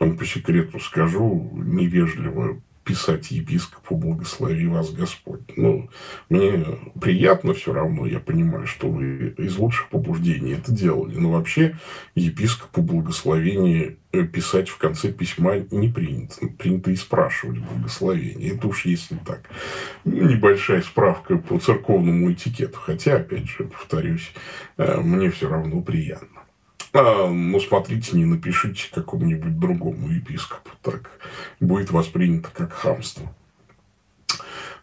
Вам 0.00 0.18
по 0.18 0.26
секрету 0.26 0.80
скажу, 0.80 1.50
невежливо 1.54 2.60
писать 2.84 3.30
епископу 3.30 3.96
«Благослови 3.96 4.66
вас 4.66 4.92
Господь». 4.92 5.40
Ну, 5.56 5.90
мне 6.28 6.64
приятно 7.00 7.54
все 7.54 7.72
равно, 7.72 8.06
я 8.06 8.20
понимаю, 8.20 8.66
что 8.66 8.88
вы 8.88 9.34
из 9.38 9.56
лучших 9.56 9.88
побуждений 9.88 10.52
это 10.52 10.72
делали. 10.72 11.16
Но 11.16 11.32
вообще 11.32 11.76
епископу 12.14 12.82
благословение 12.82 13.96
э, 14.12 14.24
писать 14.24 14.68
в 14.68 14.76
конце 14.78 15.12
письма 15.12 15.58
не 15.70 15.88
принято. 15.88 16.46
Принято 16.58 16.90
и 16.90 16.96
спрашивать 16.96 17.58
благословение. 17.58 18.54
Это 18.54 18.68
уж 18.68 18.84
если 18.84 19.16
так. 19.16 19.48
Небольшая 20.04 20.82
справка 20.82 21.38
по 21.38 21.58
церковному 21.58 22.32
этикету. 22.32 22.78
Хотя, 22.78 23.16
опять 23.16 23.48
же, 23.48 23.64
повторюсь, 23.64 24.32
э, 24.76 25.00
мне 25.00 25.30
все 25.30 25.48
равно 25.48 25.80
приятно. 25.80 26.33
А, 26.94 27.28
ну, 27.28 27.58
смотрите, 27.58 28.16
не 28.16 28.24
напишите 28.24 28.88
какому-нибудь 28.94 29.58
другому 29.58 30.08
епископу. 30.10 30.70
Так 30.80 31.10
будет 31.58 31.90
воспринято 31.90 32.50
как 32.54 32.72
хамство. 32.72 33.34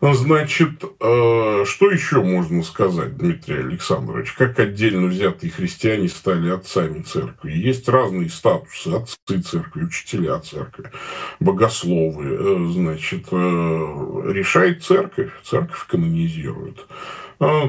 Значит, 0.02 0.84
э, 0.84 1.63
что 1.65 1.91
еще 1.91 2.21
можно 2.24 2.63
сказать, 2.63 3.15
Дмитрий 3.17 3.60
Александрович? 3.60 4.34
Как 4.34 4.60
отдельно 4.60 5.08
взятые 5.08 5.52
христиане 5.52 6.10
стали 6.10 6.50
отцами 6.50 7.02
церкви? 7.04 7.52
Есть 7.52 7.88
разные 7.88 8.30
статусы. 8.30 8.88
Отцы 8.88 9.41
церкви, 9.41 9.84
учителя 9.84 10.39
церкви, 10.39 10.89
богословы. 11.39 12.26
Э, 12.26 12.71
значит, 12.74 13.28
э, 13.32 13.36
решает 14.34 14.84
церковь. 14.84 15.32
Церковь 15.43 15.86
канонизирует. 15.88 16.80
а 16.80 17.20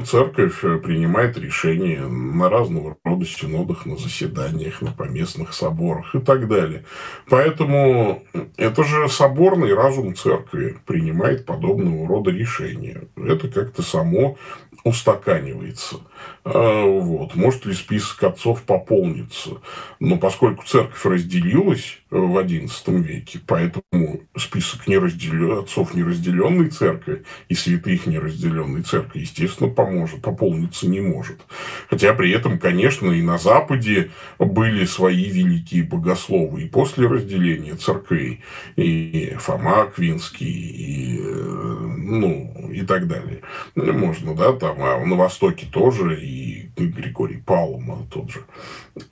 церковь 0.05 0.61
принимает 0.61 1.37
решения 1.37 2.01
на 2.01 2.47
разного 2.47 2.95
рода 3.03 3.25
синодах, 3.25 3.87
на 3.87 3.97
заседаниях, 3.97 4.81
на 4.81 4.91
поместных 4.91 5.53
соборах 5.53 6.13
и 6.13 6.19
так 6.19 6.47
далее. 6.47 6.85
Поэтому 7.27 8.23
это 8.57 8.83
же 8.83 9.09
соборный 9.09 9.73
разум 9.73 10.15
церкви 10.15 10.77
принимает 10.85 11.47
подобного 11.47 12.07
рода 12.07 12.29
решения. 12.29 13.03
Это 13.17 13.47
как-то 13.47 13.81
само 13.81 14.37
устаканивается. 14.83 15.97
А, 16.45 16.85
вот. 16.85 17.35
Может 17.35 17.65
ли 17.65 17.73
список 17.73 18.23
отцов 18.23 18.63
пополниться? 18.63 19.61
Но 19.99 20.17
поскольку 20.17 20.65
церковь 20.65 21.05
разделилась 21.05 21.99
в 22.09 22.37
XI 22.37 23.01
веке, 23.01 23.39
поэтому 23.45 24.21
список 24.37 24.87
неразделен... 24.87 25.59
отцов 25.59 25.93
неразделенной 25.93 26.69
церкви 26.69 27.23
и 27.49 27.55
святых 27.55 28.05
неразделенной 28.07 28.83
церкви, 28.83 29.21
естественно, 29.21 29.69
поможет, 29.69 30.21
пополниться 30.21 30.87
не 30.87 31.01
может. 31.01 31.41
Хотя 31.89 32.13
при 32.13 32.31
этом, 32.31 32.59
конечно, 32.59 33.11
и 33.11 33.21
на 33.21 33.37
Западе 33.37 34.11
были 34.37 34.85
свои 34.85 35.29
великие 35.29 35.83
богословы 35.83 36.63
и 36.63 36.69
после 36.69 37.07
разделения 37.07 37.75
церквей, 37.75 38.41
и 38.75 39.35
Фома 39.39 39.85
Квинский, 39.95 40.47
и, 40.47 41.21
ну, 41.21 42.69
и 42.71 42.81
так 42.81 43.07
далее. 43.07 43.41
Можно, 43.75 44.35
да, 44.35 44.51
там, 44.63 44.81
а 44.81 45.05
на 45.05 45.17
Востоке 45.17 45.65
тоже, 45.65 46.23
и 46.23 46.69
Григорий 46.77 47.43
Палума 47.45 48.07
тот 48.09 48.31
же. 48.31 48.45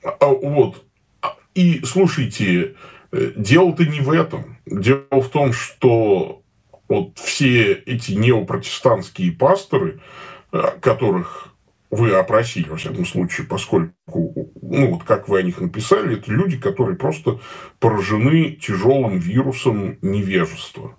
А, 0.02 0.28
вот. 0.28 0.86
И 1.54 1.82
слушайте, 1.84 2.76
э, 3.12 3.32
дело-то 3.36 3.86
не 3.86 4.00
в 4.00 4.12
этом. 4.12 4.58
Дело 4.66 5.04
в 5.12 5.28
том, 5.28 5.52
что 5.52 6.42
вот 6.88 7.20
все 7.20 7.74
эти 7.74 8.14
неопротестантские 8.14 9.34
пасторы, 9.34 10.00
э, 10.54 10.62
которых 10.80 11.54
вы 11.90 12.14
опросили, 12.14 12.70
во 12.70 12.78
всяком 12.78 13.06
случае, 13.06 13.46
поскольку, 13.46 14.50
ну, 14.62 14.92
вот 14.92 15.04
как 15.04 15.28
вы 15.28 15.40
о 15.40 15.44
них 15.44 15.60
написали, 15.60 16.18
это 16.18 16.32
люди, 16.32 16.58
которые 16.58 16.96
просто 16.96 17.42
поражены 17.80 18.52
тяжелым 18.52 19.18
вирусом 19.18 19.98
невежества. 20.02 20.96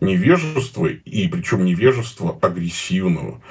Невежества, 0.00 0.86
и 0.86 1.26
причем 1.26 1.64
невежества 1.64 2.38
агрессивного. 2.40 3.42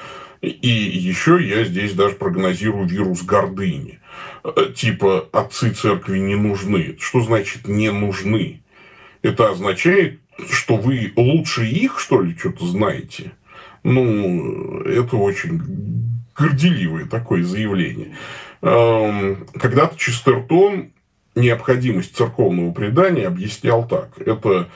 И 0.45 0.67
еще 0.67 1.39
я 1.41 1.63
здесь 1.63 1.93
даже 1.93 2.15
прогнозирую 2.15 2.88
вирус 2.88 3.23
гордыни. 3.23 3.99
Э, 4.43 4.71
типа 4.75 5.27
отцы 5.31 5.71
церкви 5.71 6.19
не 6.19 6.36
нужны. 6.36 6.97
Что 6.99 7.21
значит 7.21 7.67
не 7.67 7.91
нужны? 7.91 8.62
Это 9.21 9.49
означает, 9.49 10.19
что 10.49 10.77
вы 10.77 11.13
лучше 11.15 11.65
их, 11.65 11.99
что 11.99 12.21
ли, 12.21 12.36
что-то 12.38 12.65
знаете? 12.67 13.31
Ну, 13.84 14.81
это 14.81 15.15
очень 15.15 15.62
горделивое 16.36 17.05
такое 17.05 17.43
заявление. 17.43 18.15
Эм, 18.62 19.47
когда-то 19.60 19.97
Честертон 19.97 20.91
необходимость 21.36 22.15
церковного 22.15 22.71
предания 22.71 23.27
объяснял 23.27 23.88
так. 23.88 24.19
Это 24.19 24.69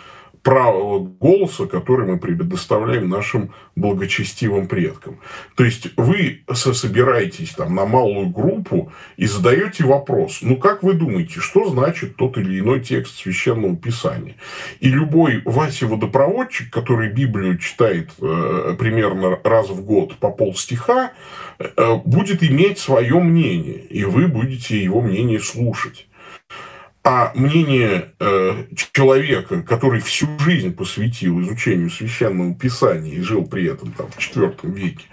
право 0.44 1.00
голоса, 1.00 1.68
который 1.68 2.08
мы 2.08 2.18
предоставляем 2.18 3.10
нашим 3.10 3.54
благочестивым 3.76 4.68
предкам. 4.68 5.20
То 5.56 5.64
есть 5.64 5.90
вы 5.98 6.44
собираетесь 6.54 7.52
там 7.52 7.76
на 7.76 7.86
малую 7.86 8.30
группу 8.30 8.92
и 9.18 9.26
задаете 9.26 9.84
вопрос, 9.84 10.40
ну 10.42 10.58
как 10.58 10.84
вы 10.84 10.94
думаете, 10.94 11.40
что 11.40 11.70
значит 11.70 12.16
тот 12.16 12.38
или 12.38 12.60
иной 12.60 12.82
текст 12.82 13.18
священного 13.18 13.76
писания? 13.76 14.36
И 14.80 14.90
любой 14.90 15.42
Вася 15.46 15.88
водопроводчик, 15.88 16.72
который 16.72 17.10
Библию 17.10 17.58
читает 17.58 18.10
э, 18.22 18.76
примерно 18.78 19.40
раз 19.44 19.70
в 19.70 19.84
год 19.84 20.16
по 20.18 20.30
полстиха, 20.30 21.12
э, 21.60 21.96
будет 22.06 22.44
иметь 22.44 22.80
свое 22.80 23.20
мнение, 23.20 23.80
и 23.80 24.04
вы 24.04 24.28
будете 24.28 24.82
его 24.82 25.02
мнение 25.02 25.40
слушать. 25.40 26.09
А 27.12 27.32
мнение 27.34 28.12
э, 28.20 28.66
человека, 28.94 29.64
который 29.64 30.00
всю 30.00 30.28
жизнь 30.38 30.76
посвятил 30.76 31.42
изучению 31.42 31.90
священного 31.90 32.54
писания 32.54 33.14
и 33.14 33.22
жил 33.22 33.48
при 33.48 33.66
этом 33.66 33.94
там, 33.94 34.12
в 34.12 34.20
IV 34.20 34.72
веке, 34.72 35.06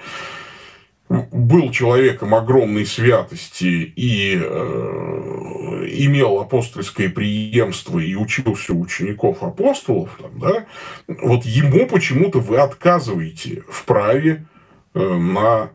был 1.09 1.71
человеком 1.71 2.35
огромной 2.35 2.85
святости 2.85 3.95
и 3.97 4.39
э, 4.39 5.87
имел 5.91 6.39
апостольское 6.39 7.09
преемство 7.09 7.99
и 7.99 8.15
учился 8.15 8.75
у 8.75 8.83
учеников 8.83 9.43
апостолов, 9.43 10.11
там, 10.21 10.39
да, 10.39 10.67
вот 11.09 11.47
ему 11.47 11.87
почему-то 11.87 12.41
вы 12.41 12.59
отказываете 12.59 13.63
в 13.71 13.87
праве 13.87 14.45
э, 14.93 15.01
на 15.01 15.71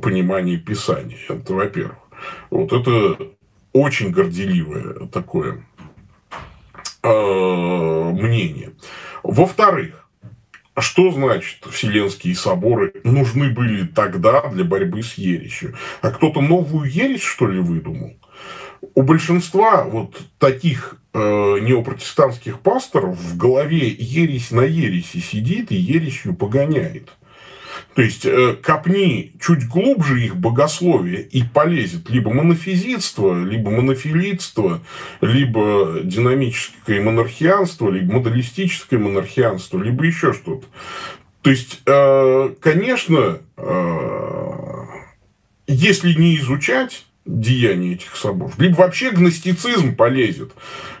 понимание 0.00 0.56
Писания. 0.56 1.18
Это, 1.28 1.52
во-первых. 1.52 1.98
Вот 2.48 2.72
это 2.72 3.35
очень 3.76 4.10
горделивое 4.10 5.06
такое 5.08 5.64
э, 7.02 8.10
мнение. 8.12 8.72
Во-вторых, 9.22 10.08
что 10.78 11.10
значит 11.10 11.64
Вселенские 11.70 12.34
соборы 12.34 12.92
нужны 13.04 13.50
были 13.50 13.86
тогда 13.86 14.42
для 14.48 14.64
борьбы 14.64 15.02
с 15.02 15.14
ересью? 15.14 15.74
А 16.02 16.10
кто-то 16.10 16.40
новую 16.40 16.90
ересь, 16.90 17.22
что 17.22 17.46
ли, 17.46 17.60
выдумал? 17.60 18.16
У 18.94 19.02
большинства 19.02 19.84
вот 19.84 20.18
таких 20.38 20.96
э, 21.12 21.18
неопротестантских 21.18 22.60
пасторов 22.60 23.18
в 23.18 23.36
голове 23.36 23.88
ересь 23.88 24.50
на 24.50 24.62
ереси 24.62 25.18
сидит 25.18 25.72
и 25.72 25.76
ересью 25.76 26.34
погоняет. 26.34 27.10
То 27.96 28.02
есть, 28.02 28.26
э, 28.26 28.54
копни 28.62 29.32
чуть 29.40 29.66
глубже 29.66 30.22
их 30.22 30.36
богословие 30.36 31.22
и 31.22 31.42
полезет 31.42 32.10
либо 32.10 32.30
монофизитство, 32.30 33.42
либо 33.42 33.70
монофилитство, 33.70 34.82
либо 35.22 36.00
динамическое 36.04 37.00
монархианство, 37.00 37.90
либо 37.90 38.16
модалистическое 38.16 39.00
монархианство, 39.00 39.82
либо 39.82 40.04
еще 40.04 40.34
что-то. 40.34 40.66
То 41.40 41.48
есть, 41.48 41.80
э, 41.86 42.50
конечно, 42.60 43.38
э, 43.56 44.52
если 45.66 46.12
не 46.12 46.36
изучать 46.36 47.06
деяния 47.24 47.94
этих 47.94 48.14
соборов, 48.14 48.58
либо 48.58 48.76
вообще 48.76 49.10
гностицизм 49.10 49.96
полезет, 49.96 50.52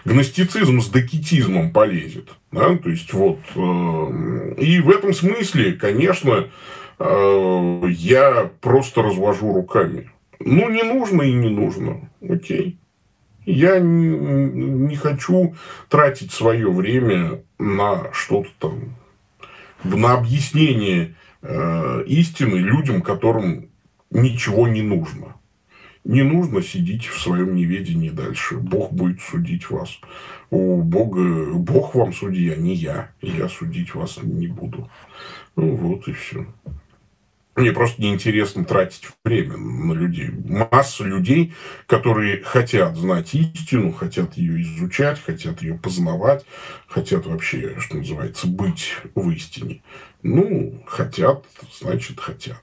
гностицизм 0.06 0.80
с 0.80 0.88
докетизмом 0.88 1.72
полезет. 1.72 2.30
Да? 2.52 2.74
То 2.78 2.88
есть, 2.88 3.12
вот, 3.12 3.38
и 3.54 4.80
в 4.80 4.90
этом 4.90 5.12
смысле, 5.12 5.74
конечно, 5.74 6.48
я 6.98 8.50
просто 8.60 9.02
развожу 9.02 9.52
руками. 9.52 10.10
Ну, 10.40 10.68
не 10.70 10.82
нужно 10.82 11.22
и 11.22 11.32
не 11.32 11.48
нужно. 11.48 12.10
Окей. 12.22 12.78
Я 13.44 13.78
не 13.78 14.96
хочу 14.96 15.54
тратить 15.88 16.32
свое 16.32 16.70
время 16.70 17.42
на 17.58 18.12
что-то 18.12 18.50
там, 18.58 18.96
на 19.84 20.14
объяснение 20.14 21.14
э, 21.42 22.04
истины 22.06 22.56
людям, 22.56 23.02
которым 23.02 23.68
ничего 24.10 24.66
не 24.66 24.82
нужно. 24.82 25.36
Не 26.02 26.22
нужно 26.22 26.62
сидеть 26.62 27.06
в 27.06 27.20
своем 27.20 27.56
неведении 27.56 28.10
дальше. 28.10 28.56
Бог 28.58 28.92
будет 28.92 29.20
судить 29.20 29.70
вас. 29.70 29.98
У 30.50 30.82
Бога, 30.82 31.52
Бог 31.52 31.94
вам 31.94 32.12
судья, 32.12 32.54
не 32.56 32.74
я. 32.74 33.10
Я 33.20 33.48
судить 33.48 33.94
вас 33.94 34.18
не 34.22 34.46
буду. 34.46 34.88
Ну 35.56 35.74
вот 35.74 36.06
и 36.06 36.12
все. 36.12 36.46
Мне 37.56 37.72
просто 37.72 38.02
неинтересно 38.02 38.66
тратить 38.66 39.08
время 39.24 39.56
на 39.56 39.94
людей. 39.94 40.28
Масса 40.30 41.04
людей, 41.04 41.54
которые 41.86 42.42
хотят 42.42 42.96
знать 42.96 43.34
истину, 43.34 43.92
хотят 43.92 44.36
ее 44.36 44.60
изучать, 44.60 45.18
хотят 45.24 45.62
ее 45.62 45.74
познавать, 45.74 46.44
хотят 46.86 47.24
вообще, 47.24 47.80
что 47.80 47.96
называется, 47.96 48.46
быть 48.46 48.96
в 49.14 49.30
истине. 49.30 49.82
Ну, 50.22 50.82
хотят, 50.86 51.46
значит, 51.80 52.20
хотят. 52.20 52.62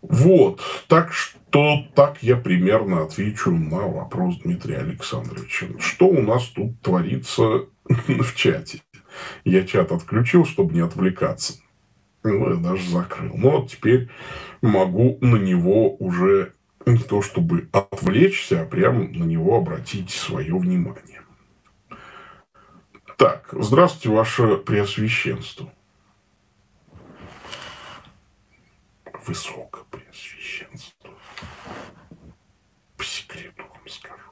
Вот, 0.00 0.62
так 0.88 1.12
что 1.12 1.84
так 1.94 2.22
я 2.22 2.36
примерно 2.36 3.02
отвечу 3.02 3.50
на 3.50 3.88
вопрос 3.88 4.38
Дмитрия 4.38 4.78
Александровича. 4.78 5.66
Что 5.80 6.06
у 6.06 6.22
нас 6.22 6.46
тут 6.46 6.80
творится 6.80 7.42
в 7.84 8.34
чате? 8.34 8.80
Я 9.44 9.66
чат 9.66 9.92
отключил, 9.92 10.46
чтобы 10.46 10.72
не 10.72 10.80
отвлекаться. 10.80 11.60
Ну, 12.26 12.50
я 12.50 12.56
даже 12.56 12.90
закрыл. 12.90 13.36
Но 13.36 13.60
вот 13.60 13.70
теперь 13.70 14.10
могу 14.60 15.18
на 15.20 15.36
него 15.36 15.94
уже 15.96 16.54
не 16.84 16.98
то 16.98 17.22
чтобы 17.22 17.68
отвлечься, 17.72 18.62
а 18.62 18.66
прямо 18.66 19.04
на 19.04 19.24
него 19.24 19.56
обратить 19.56 20.10
свое 20.10 20.56
внимание. 20.56 21.22
Так, 23.16 23.48
здравствуйте, 23.52 24.10
ваше 24.10 24.56
преосвященство. 24.56 25.72
Высокопреосвященство. 29.24 31.10
По 32.96 33.04
секрету 33.04 33.62
вам 33.62 33.88
скажу. 33.88 34.30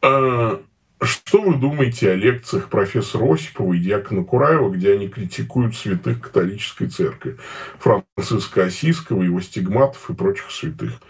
А, 0.00 0.62
Что 1.00 1.42
вы 1.42 1.56
думаете 1.56 2.10
о 2.10 2.16
лекциях 2.16 2.68
профессора 2.68 3.32
Осипова 3.32 3.72
и 3.72 3.78
Дьякона 3.78 4.24
Кураева, 4.24 4.70
где 4.70 4.94
они 4.94 5.08
критикуют 5.08 5.76
святых 5.76 6.20
католической 6.20 6.88
церкви? 6.88 7.36
Франциска 7.78 8.64
Осийского, 8.64 9.22
его 9.22 9.40
стигматов 9.40 10.10
и 10.10 10.14
прочих 10.14 10.50
святых. 10.50 11.00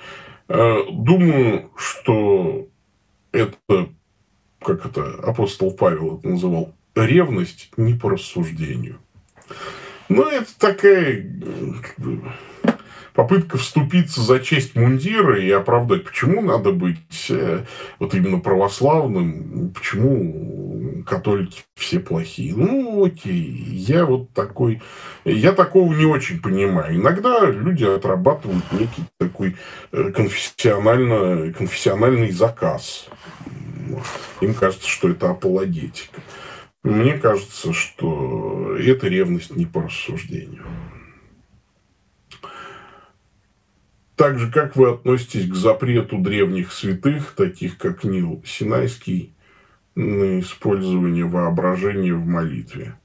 Э, 0.49 0.77
думаю, 0.91 1.71
что 1.77 2.69
это, 3.33 3.57
как 4.61 4.85
это 4.85 5.15
апостол 5.23 5.73
Павел 5.73 6.19
это 6.19 6.29
называл, 6.29 6.75
ревность 6.95 7.71
не 7.77 7.95
по 7.95 8.11
рассуждению. 8.11 8.99
Ну, 10.11 10.23
это 10.25 10.59
такая 10.59 11.23
бы, 11.97 12.23
попытка 13.19 13.59
вступиться 13.59 14.21
за 14.21 14.39
честь 14.39 14.77
мундира 14.77 15.37
и 15.41 15.51
оправдать, 15.51 16.05
почему 16.05 16.41
надо 16.41 16.71
быть 16.71 17.27
э, 17.31 17.65
вот 17.99 18.15
именно 18.15 18.39
православным, 18.39 19.73
почему 19.75 21.03
католики 21.05 21.65
все 21.75 21.99
плохие. 21.99 22.55
Ну, 22.55 23.05
окей, 23.05 23.43
я 23.73 24.05
вот 24.05 24.33
такой, 24.35 24.81
я 25.25 25.51
такого 25.51 25.93
не 25.93 26.05
очень 26.05 26.41
понимаю. 26.41 26.95
Иногда 26.95 27.45
люди 27.47 27.83
отрабатывают 27.83 28.71
некий 28.71 29.03
такой 29.19 29.57
э, 29.91 30.13
конфессионально, 30.13 31.53
конфессиональный 31.53 32.31
заказ. 32.31 33.09
Им 34.41 34.55
кажется, 34.55 34.89
что 34.89 35.09
это 35.09 35.31
апологетика. 35.31 36.21
Мне 36.85 37.15
кажется, 37.15 37.73
что 37.73 38.77
это 38.79 39.09
ревность 39.09 39.57
не 39.57 39.67
по 39.67 39.83
рассуждению. 39.83 40.65
Так 44.19 44.41
же, 44.41 44.51
как 44.51 44.75
вы 44.75 44.91
относитесь 44.91 45.49
к 45.49 45.55
запрету 45.55 46.19
древних 46.19 46.73
святых, 46.73 47.35
таких 47.37 47.79
как 47.79 48.03
Нил 48.03 48.43
Синайский, 48.45 49.33
на 49.95 50.41
использование 50.41 51.25
воображения 51.25 52.15
в 52.15 52.27
молитве? 52.27 52.97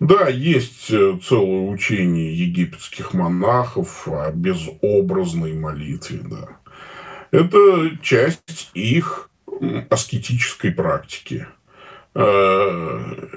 Да, 0.00 0.28
есть 0.28 0.90
э, 0.90 1.16
целое 1.22 1.70
учение 1.70 2.34
египетских 2.36 3.14
монахов 3.14 4.08
о 4.08 4.32
безобразной 4.32 5.52
молитве, 5.52 6.20
да. 6.24 6.48
Это 7.30 7.96
часть 8.02 8.72
их 8.74 9.30
аскетической 9.88 10.72
практики. 10.72 11.46
Э, 12.16 13.28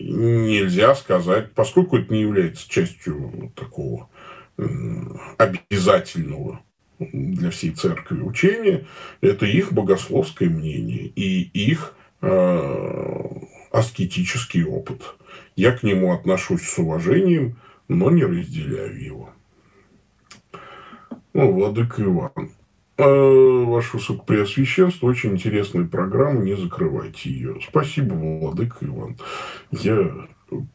нельзя 0.00 0.96
сказать, 0.96 1.52
поскольку 1.52 1.98
это 1.98 2.12
не 2.12 2.22
является 2.22 2.68
частью 2.68 3.52
такого 3.54 4.08
обязательного 5.36 6.60
для 6.98 7.50
всей 7.50 7.70
церкви 7.70 8.20
учения, 8.20 8.86
это 9.20 9.46
их 9.46 9.72
богословское 9.72 10.48
мнение 10.48 11.06
и 11.06 11.42
их 11.42 11.94
э, 12.22 13.22
аскетический 13.70 14.64
опыт. 14.64 15.02
Я 15.54 15.72
к 15.72 15.82
нему 15.82 16.12
отношусь 16.12 16.62
с 16.62 16.78
уважением, 16.78 17.56
но 17.86 18.10
не 18.10 18.24
разделяю 18.24 19.00
его. 19.00 19.30
Ну, 21.34 21.52
Владыка 21.52 22.02
Иван. 22.02 22.50
Э, 22.96 23.64
ваше 23.64 23.98
Высокопреосвященство, 23.98 25.06
очень 25.06 25.34
интересная 25.34 25.84
программа, 25.84 26.42
не 26.42 26.56
закрывайте 26.56 27.30
ее. 27.30 27.60
Спасибо, 27.62 28.14
Владыка 28.14 28.78
Иван. 28.84 29.16
Я 29.70 30.26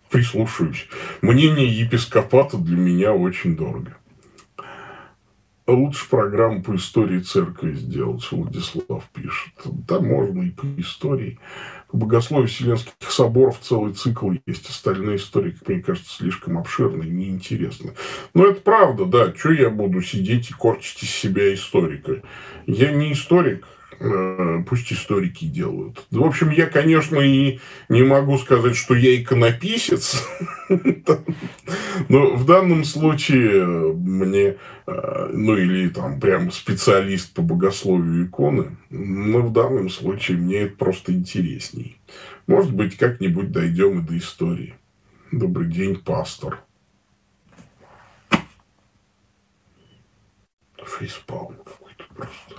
прислушаюсь. 0.10 0.88
Мнение 1.22 1.68
епископата 1.68 2.58
для 2.58 2.78
меня 2.78 3.14
очень 3.14 3.56
дорого. 3.56 3.98
Лучше 5.66 6.10
программу 6.10 6.62
по 6.62 6.76
истории 6.76 7.20
церкви 7.20 7.74
сделать, 7.76 8.30
Владислав 8.32 9.06
пишет. 9.14 9.54
Да, 9.64 10.02
можно 10.02 10.42
и 10.42 10.50
по 10.50 10.66
истории. 10.78 11.40
По 11.90 11.96
богословию 11.96 12.50
Вселенских 12.50 12.94
соборов 13.10 13.60
целый 13.62 13.94
цикл 13.94 14.32
есть. 14.46 14.70
Остальные 14.70 15.16
истории, 15.18 15.52
как 15.52 15.70
мне 15.70 15.82
кажется, 15.82 16.18
слишком 16.18 16.58
обширные 16.58 17.08
и 17.08 17.14
неинтересны. 17.14 17.94
Но 18.34 18.48
это 18.48 18.60
правда, 18.60 19.06
да. 19.06 19.34
Что 19.34 19.54
я 19.54 19.70
буду 19.70 20.02
сидеть 20.02 20.50
и 20.50 20.54
корчить 20.54 21.04
из 21.04 21.10
себя 21.10 21.54
историка? 21.54 22.22
Я 22.68 22.92
не 22.92 23.14
историк, 23.14 23.66
пусть 24.68 24.92
историки 24.92 25.46
делают. 25.46 26.06
В 26.12 26.24
общем, 26.24 26.50
я, 26.52 26.66
конечно, 26.66 27.20
и 27.20 27.60
не 27.90 28.04
могу 28.04 28.38
сказать, 28.38 28.76
что 28.76 28.96
я 28.96 29.22
иконописец, 29.22 30.28
но 32.10 32.36
в 32.36 32.46
данном 32.46 32.84
случае 32.84 33.94
мне, 33.94 34.58
э, 34.88 35.30
ну 35.34 35.56
или 35.56 35.88
там 35.90 36.20
прям 36.20 36.52
специалист 36.52 37.34
по 37.34 37.42
богословию 37.42 38.26
иконы, 38.26 38.76
но 38.90 39.42
в 39.42 39.54
данном 39.54 39.90
случае 39.90 40.38
мне 40.38 40.58
это 40.62 40.76
просто 40.76 41.14
интересней. 41.14 41.98
Может 42.48 42.74
быть, 42.74 42.98
как-нибудь 42.98 43.52
дойдем 43.52 44.00
и 44.00 44.02
до 44.02 44.18
истории. 44.18 44.76
Добрый 45.32 45.68
день, 45.68 45.96
пастор. 45.96 46.60
Фейспалм 51.00 51.56
какой-то 51.64 52.04
просто. 52.14 52.56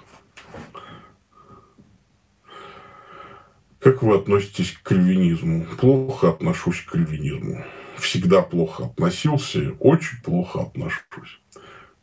Как 3.85 4.03
вы 4.03 4.16
относитесь 4.16 4.73
к 4.73 4.83
кальвинизму? 4.83 5.66
Плохо 5.79 6.31
отношусь 6.31 6.81
к 6.81 6.92
кальвинизму. 6.92 7.66
Всегда 7.99 8.40
плохо 8.40 8.87
относился, 8.87 9.73
очень 9.79 10.23
плохо 10.25 10.62
отношусь. 10.62 11.42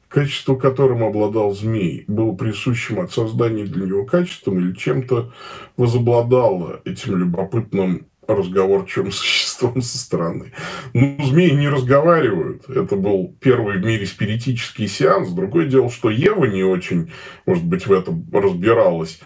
Качество, 0.07 0.55
которым 0.55 1.03
обладал 1.03 1.55
змей, 1.55 2.05
было 2.07 2.33
присущим 2.35 2.99
от 2.99 3.11
создания 3.11 3.65
для 3.65 3.87
него 3.87 4.05
качеством 4.05 4.59
или 4.59 4.75
чем-то 4.75 5.33
возобладало 5.75 6.81
этим 6.85 7.17
любопытным 7.17 8.05
разговорчивым 8.35 9.11
существом 9.11 9.81
со 9.81 9.97
стороны. 9.97 10.53
Ну, 10.93 11.17
змеи 11.23 11.51
не 11.51 11.69
разговаривают. 11.69 12.69
Это 12.69 12.95
был 12.95 13.35
первый 13.39 13.77
в 13.79 13.85
мире 13.85 14.05
спиритический 14.05 14.87
сеанс. 14.87 15.29
Другое 15.29 15.67
дело, 15.67 15.89
что 15.89 16.09
Ева 16.09 16.45
не 16.45 16.63
очень, 16.63 17.11
может 17.45 17.65
быть, 17.65 17.87
в 17.87 17.91
этом 17.91 18.27
разбиралась. 18.31 19.19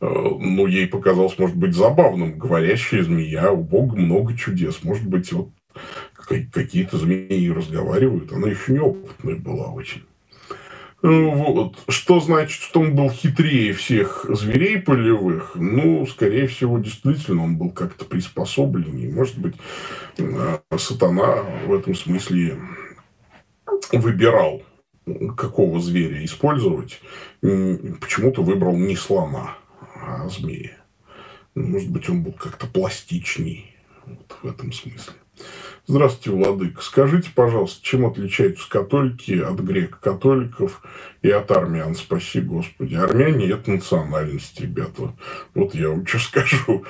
Э, 0.00 0.06
ну, 0.06 0.66
ей 0.66 0.86
показалось, 0.86 1.38
может 1.38 1.56
быть, 1.56 1.74
забавным. 1.74 2.38
Говорящая 2.38 3.02
змея, 3.02 3.50
у 3.52 3.62
Бога 3.62 3.96
много 3.96 4.36
чудес. 4.36 4.82
Может 4.82 5.06
быть, 5.06 5.32
вот 5.32 5.50
какие-то 6.52 6.98
змеи 6.98 7.48
разговаривают. 7.48 8.32
Она 8.32 8.48
еще 8.48 8.72
неопытная 8.72 9.36
была 9.36 9.68
очень. 9.68 10.02
Вот. 11.02 11.82
Что 11.88 12.20
значит, 12.20 12.62
что 12.62 12.80
он 12.80 12.94
был 12.94 13.10
хитрее 13.10 13.72
всех 13.72 14.24
зверей 14.28 14.80
полевых? 14.80 15.52
Ну, 15.56 16.06
скорее 16.06 16.46
всего, 16.46 16.78
действительно, 16.78 17.42
он 17.42 17.56
был 17.56 17.70
как-то 17.70 18.04
приспособленнее. 18.04 19.12
Может 19.12 19.36
быть, 19.38 19.56
э, 20.18 20.58
сатана 20.78 21.42
в 21.66 21.74
этом 21.74 21.96
смысле 21.96 22.56
выбирал, 23.90 24.62
какого 25.36 25.80
зверя 25.80 26.24
использовать. 26.24 27.00
Почему-то 27.40 28.42
выбрал 28.42 28.76
не 28.76 28.94
слона, 28.94 29.56
а 30.00 30.28
змея. 30.28 30.76
Может 31.56 31.90
быть, 31.90 32.08
он 32.08 32.22
был 32.22 32.32
как-то 32.32 32.68
пластичней 32.68 33.74
вот 34.06 34.36
в 34.42 34.46
этом 34.46 34.72
смысле. 34.72 35.14
Здравствуйте, 35.88 36.30
Владык. 36.30 36.80
Скажите, 36.80 37.30
пожалуйста, 37.34 37.84
чем 37.84 38.06
отличаются 38.06 38.70
католики 38.70 39.40
от 39.40 39.58
греко-католиков 39.58 40.80
и 41.22 41.30
от 41.30 41.50
армян? 41.50 41.96
Спаси 41.96 42.40
Господи. 42.40 42.94
Армяне– 42.94 43.48
это 43.50 43.68
национальность, 43.72 44.60
ребята. 44.60 45.12
Вот 45.54 45.74
я 45.74 45.88
вам 45.88 46.06
что 46.06 46.20
скажу. 46.20 46.84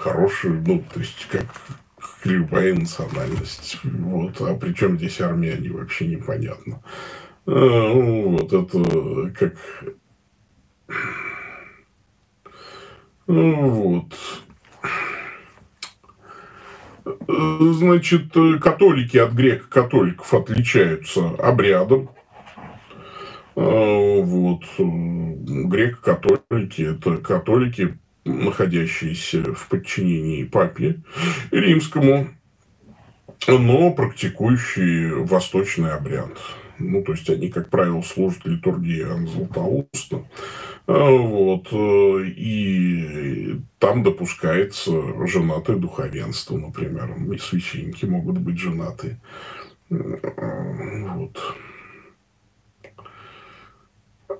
Хорошую, 0.00 0.64
ну, 0.66 0.84
то 0.92 0.98
есть, 0.98 1.28
как 1.30 1.46
любая 2.24 2.74
национальность. 2.74 3.78
Вот. 3.84 4.40
А 4.40 4.54
при 4.56 4.72
чем 4.72 4.98
здесь 4.98 5.20
армяне, 5.20 5.70
вообще 5.70 6.08
непонятно. 6.08 6.82
А, 7.46 7.50
ну, 7.94 8.38
вот 8.38 8.52
это 8.52 9.30
как... 9.38 9.54
Ну, 13.28 13.70
вот. 13.70 14.14
Значит, 17.28 18.32
католики 18.60 19.16
от 19.16 19.32
греко-католиков 19.32 20.34
отличаются 20.34 21.28
обрядом. 21.38 22.10
А, 23.54 24.20
вот. 24.22 24.64
Греко-католики– 24.78 26.82
это 26.96 27.18
католики, 27.18 27.96
находящиеся 28.24 29.54
в 29.54 29.68
подчинении 29.68 30.42
папе 30.42 31.00
римскому, 31.52 32.26
но 33.46 33.92
практикующие 33.92 35.14
восточный 35.24 35.92
обряд. 35.92 36.36
Ну, 36.78 37.04
то 37.04 37.12
есть, 37.12 37.30
они, 37.30 37.50
как 37.50 37.70
правило, 37.70 38.02
служат 38.02 38.44
литургии 38.44 39.06
Златоуста. 39.28 40.24
Вот. 40.86 41.68
Э, 41.72 42.24
и 42.26 43.60
там 43.78 44.02
допускается 44.02 45.26
женатое 45.26 45.76
духовенство, 45.76 46.56
например. 46.56 47.14
И 47.32 47.38
священники 47.38 48.04
могут 48.04 48.38
быть 48.38 48.58
женаты. 48.58 49.18
Вот. 49.88 51.38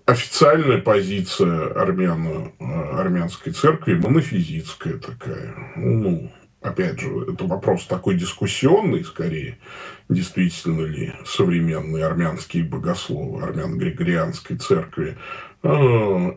официальная 0.06 0.78
позиция 0.78 1.72
армяна, 1.72 2.52
э, 2.58 2.64
армянской 2.64 3.52
церкви 3.52 3.94
монофизитская 3.94 4.98
такая. 4.98 5.54
Ну, 5.76 6.30
опять 6.62 7.00
же, 7.00 7.08
это 7.32 7.44
вопрос 7.44 7.86
такой 7.86 8.14
дискуссионный, 8.14 9.04
скорее, 9.04 9.58
действительно 10.08 10.86
ли 10.86 11.12
современные 11.26 12.06
армянские 12.06 12.62
богословы 12.62 13.42
армян-григорианской 13.42 14.56
церкви 14.56 15.18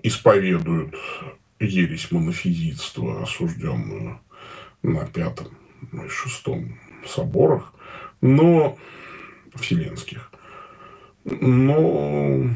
исповедуют 0.03 0.95
ересь 1.59 2.11
монофизитства, 2.11 3.23
осужденную 3.23 4.19
на 4.81 5.05
пятом 5.05 5.47
и 5.91 6.07
шестом 6.07 6.79
соборах, 7.05 7.73
но 8.21 8.77
вселенских. 9.55 10.31
Но 11.25 12.55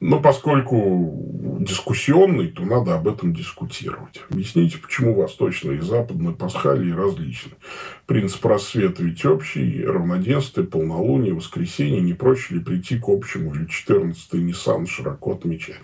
но 0.00 0.20
поскольку 0.20 1.12
дискуссионный, 1.60 2.48
то 2.48 2.62
надо 2.62 2.94
об 2.94 3.08
этом 3.08 3.34
дискутировать. 3.34 4.22
Объясните, 4.30 4.78
почему 4.78 5.14
восточные 5.14 5.78
и 5.78 5.80
западные 5.80 6.34
пасхалии 6.34 6.92
различны. 6.92 7.52
Принцип 8.06 8.44
рассвета 8.46 9.02
ведь 9.02 9.24
общий, 9.24 9.84
равноденствие, 9.84 10.66
полнолуние, 10.66 11.34
воскресенье. 11.34 12.00
Не 12.00 12.14
проще 12.14 12.54
ли 12.54 12.60
прийти 12.60 12.98
к 12.98 13.08
общему 13.08 13.54
или 13.54 13.66
14-й 13.66 14.38
Ниссан 14.38 14.86
широко 14.86 15.32
отмечать? 15.32 15.80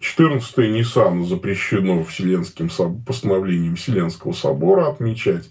14-й 0.00 0.70
Ниссан 0.70 1.26
запрещено 1.26 2.02
Вселенским 2.04 2.70
постановлением 3.04 3.76
Вселенского 3.76 4.32
собора 4.32 4.88
отмечать. 4.88 5.50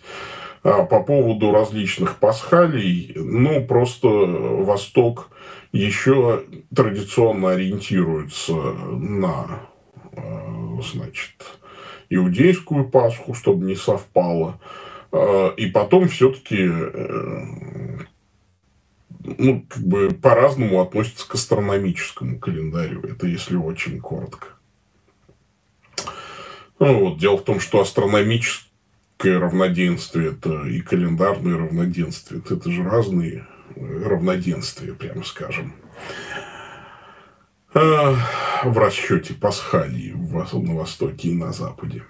А 0.63 0.83
по 0.83 1.01
поводу 1.01 1.51
различных 1.51 2.17
пасхалий, 2.17 3.13
ну, 3.15 3.65
просто 3.65 4.07
Восток 4.07 5.29
еще 5.71 6.45
традиционно 6.75 7.51
ориентируется 7.51 8.53
на, 8.53 9.61
э, 10.13 10.81
значит, 10.81 11.35
иудейскую 12.09 12.89
Пасху, 12.89 13.33
чтобы 13.33 13.65
не 13.65 13.75
совпало. 13.75 14.59
Э, 15.11 15.51
и 15.57 15.67
потом 15.67 16.07
все-таки 16.07 16.69
э, 16.69 17.45
ну, 19.37 19.65
как 19.67 19.83
бы 19.83 20.11
по-разному 20.11 20.81
относится 20.81 21.27
к 21.27 21.35
астрономическому 21.35 22.39
календарю. 22.39 23.01
Это 23.01 23.27
если 23.27 23.55
очень 23.55 23.99
коротко. 23.99 24.47
Ну, 26.79 26.99
вот, 26.99 27.19
дело 27.19 27.37
в 27.37 27.43
том, 27.43 27.59
что 27.59 27.81
астрономическое 27.81 29.37
равноденствие 29.39 30.31
это 30.31 30.63
и 30.65 30.81
календарное 30.81 31.57
равноденствие 31.57 32.41
это 32.49 32.71
же 32.71 32.83
разные 32.83 33.45
равноденствие, 33.75 34.93
прямо 34.93 35.23
скажем, 35.23 35.73
а, 37.73 38.15
в 38.63 38.77
расчете 38.77 39.33
пасхалии 39.33 40.11
на 40.11 40.75
Востоке 40.75 41.29
и 41.29 41.35
на 41.35 41.53
Западе. 41.53 42.03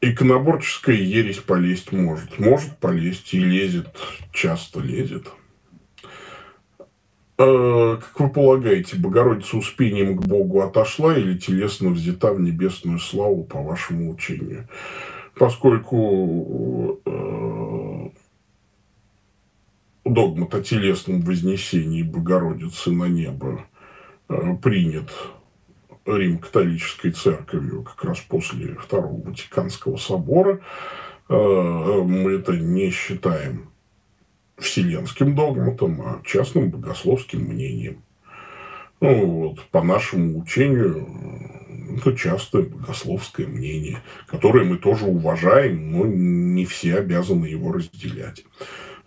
Иконоборческая 0.00 0.96
ересь 0.96 1.38
полезть 1.38 1.90
может. 1.90 2.38
Может 2.38 2.78
полезть 2.78 3.32
и 3.34 3.40
лезет, 3.40 3.88
часто 4.32 4.80
лезет. 4.80 5.28
А, 7.36 7.96
как 7.96 8.20
вы 8.20 8.28
полагаете, 8.28 8.96
Богородица 8.96 9.56
успением 9.56 10.16
к 10.16 10.26
Богу 10.26 10.60
отошла 10.60 11.16
или 11.16 11.36
телесно 11.36 11.90
взята 11.90 12.32
в 12.32 12.40
небесную 12.40 12.98
славу 12.98 13.44
по 13.44 13.60
вашему 13.60 14.12
учению? 14.12 14.68
Поскольку 15.34 17.00
э, 17.04 17.10
догмат 20.04 20.54
о 20.54 20.62
телесном 20.62 21.22
вознесении 21.22 22.02
Богородицы 22.02 22.90
на 22.90 23.04
небо 23.04 23.64
э, 24.28 24.56
принят 24.62 25.10
Рим-католической 26.06 27.10
церковью 27.12 27.82
как 27.82 28.04
раз 28.04 28.20
после 28.20 28.74
Второго 28.74 29.22
Ватиканского 29.22 29.96
собора. 29.96 30.60
Э, 31.28 31.34
мы 31.34 32.32
это 32.32 32.52
не 32.56 32.90
считаем 32.90 33.70
вселенским 34.58 35.34
догматом, 35.34 36.00
а 36.02 36.20
частным 36.24 36.70
богословским 36.70 37.40
мнением. 37.40 38.02
Ну, 39.00 39.26
вот, 39.26 39.62
по 39.70 39.82
нашему 39.82 40.38
учению, 40.38 41.08
это 41.96 42.16
частое 42.16 42.62
богословское 42.62 43.46
мнение, 43.46 44.02
которое 44.26 44.64
мы 44.64 44.78
тоже 44.78 45.06
уважаем, 45.06 45.92
но 45.92 46.06
не 46.06 46.64
все 46.64 46.96
обязаны 46.96 47.46
его 47.46 47.72
разделять. 47.72 48.44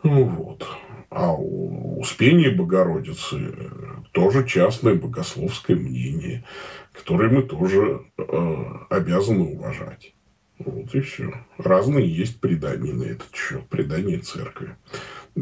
Ну, 0.04 0.26
вот. 0.26 0.68
А 1.10 1.34
Успение 1.34 2.51
Богородицы 2.51 3.53
тоже 4.12 4.45
частное 4.45 4.95
богословское 4.95 5.76
мнение, 5.76 6.43
которое 6.93 7.30
мы 7.30 7.43
тоже 7.43 8.01
э, 8.18 8.64
обязаны 8.89 9.45
уважать. 9.45 10.14
Вот 10.60 10.93
и 10.93 11.01
все. 11.01 11.34
Разные 11.58 12.08
есть 12.08 12.39
предания 12.39 12.93
на 12.93 13.03
этот 13.03 13.34
счет, 13.36 13.68
предания 13.70 14.20
церкви. 14.20 14.76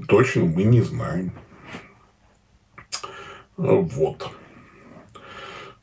Точно 0.07 0.45
мы 0.45 0.63
не 0.63 0.81
знаем. 0.81 1.31
Вот. 3.57 4.29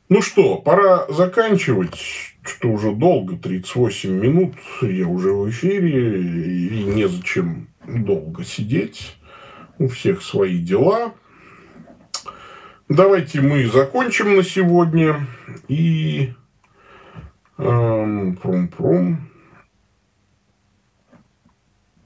Ну 0.09 0.21
что, 0.21 0.59
пора 0.59 1.07
заканчивать, 1.09 1.97
что 2.45 2.69
уже 2.69 2.93
долго, 2.93 3.37
38 3.39 4.11
минут, 4.11 4.55
я 4.83 5.07
уже 5.07 5.33
в 5.33 5.49
эфире, 5.49 6.21
и 6.21 6.85
незачем 6.85 7.69
долго 7.87 8.45
сидеть 8.45 9.17
у 9.83 9.89
всех 9.89 10.23
свои 10.23 10.59
дела. 10.59 11.15
Давайте 12.89 13.41
мы 13.41 13.67
закончим 13.67 14.37
на 14.37 14.43
сегодня. 14.43 15.27
И 15.69 16.33
эм, 17.59 18.37
прум-прум. 18.37 19.29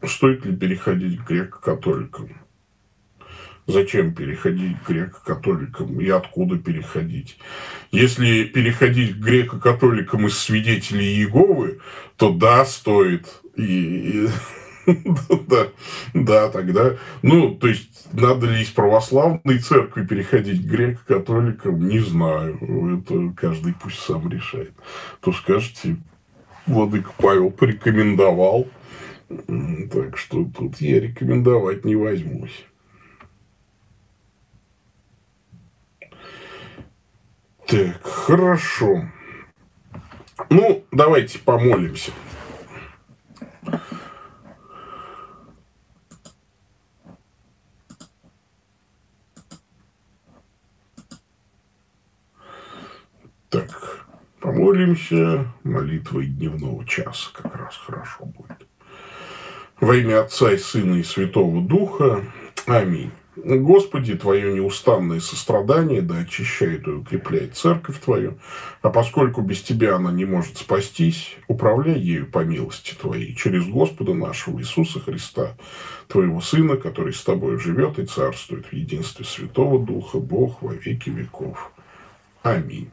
Стоит 0.03 0.47
ли 0.47 0.57
переходить 0.57 1.21
к 1.21 1.29
греко-католикам? 1.29 2.41
Зачем 3.67 4.15
переходить 4.15 4.81
к 4.83 4.89
греко-католикам 4.89 6.01
и 6.01 6.09
откуда 6.09 6.57
переходить? 6.57 7.37
Если 7.91 8.45
переходить 8.45 9.17
к 9.17 9.25
греко-католикам 9.25 10.29
из 10.29 10.39
свидетелей 10.39 11.17
Иеговы, 11.17 11.81
то 12.17 12.33
да, 12.33 12.65
стоит. 12.65 13.43
И, 13.57 14.29
Да, 15.49 15.69
да, 16.15 16.49
тогда, 16.49 16.97
ну, 17.23 17.55
то 17.55 17.69
есть, 17.69 18.13
надо 18.13 18.47
ли 18.47 18.63
из 18.63 18.69
православной 18.69 19.59
церкви 19.59 20.07
переходить 20.07 20.63
к 20.63 20.71
греко-католикам, 20.71 21.89
не 21.89 21.99
знаю. 22.01 22.59
Это 23.01 23.33
каждый 23.37 23.75
пусть 23.75 23.99
сам 23.99 24.29
решает. 24.29 24.73
То 25.21 25.33
скажете, 25.33 25.97
Владыка 26.67 27.11
Павел 27.19 27.51
порекомендовал, 27.51 28.67
так 29.29 30.17
что 30.19 30.45
тут 30.45 30.81
я 30.81 31.01
рекомендовать 31.01 31.85
не 31.85 31.97
возьмусь. 31.97 32.65
Так, 37.67 38.01
хорошо. 38.03 39.03
Ну, 40.51 40.85
давайте 40.93 41.41
помолимся. 41.41 42.13
Так, 53.49 54.07
помолимся 54.41 55.47
молитвой 55.63 56.27
дневного 56.27 56.85
часа, 56.85 57.31
как 57.33 57.55
раз 57.55 57.77
хорошо 57.77 58.25
будет. 58.25 58.67
Во 59.81 59.95
имя 59.95 60.23
Отца 60.23 60.53
и 60.53 60.59
Сына 60.59 60.97
и 60.97 61.05
Святого 61.05 61.61
Духа. 61.63 62.25
Аминь. 62.67 63.13
Господи, 63.37 64.17
Твое 64.17 64.53
неустанное 64.53 65.21
сострадание 65.21 66.01
да 66.01 66.19
очищает 66.21 66.89
и 66.89 66.91
укрепляет 66.91 67.55
церковь 67.55 68.01
Твою, 68.01 68.39
а 68.83 68.91
поскольку 68.91 69.43
без 69.43 69.63
Тебя 69.63 69.97
она 69.97 70.11
не 70.11 70.25
может 70.25 70.57
спастись, 70.57 71.37
управляй 71.47 72.01
ею 72.01 72.27
по 72.27 72.45
милости 72.45 72.95
Твоей 72.95 73.37
через 73.37 73.67
Господа 73.67 74.15
нашего 74.15 74.59
Иисуса 74.59 74.99
Христа, 74.99 75.57
Твоего 76.09 76.41
Сына, 76.41 76.79
который 76.79 77.13
с 77.13 77.23
Тобой 77.23 77.59
живет 77.61 77.99
и 77.99 78.07
царствует 78.07 78.67
в 78.67 78.73
единстве 78.73 79.25
Святого 79.25 79.85
Духа, 79.85 80.19
Бог 80.19 80.63
во 80.63 80.73
веки 80.73 81.11
веков. 81.11 81.71
Аминь. 82.43 82.91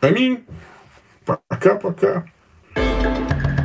Аминь. 0.00 0.46
Пока-пока. 1.24 2.24
thank 2.74 3.46
you 3.46 3.57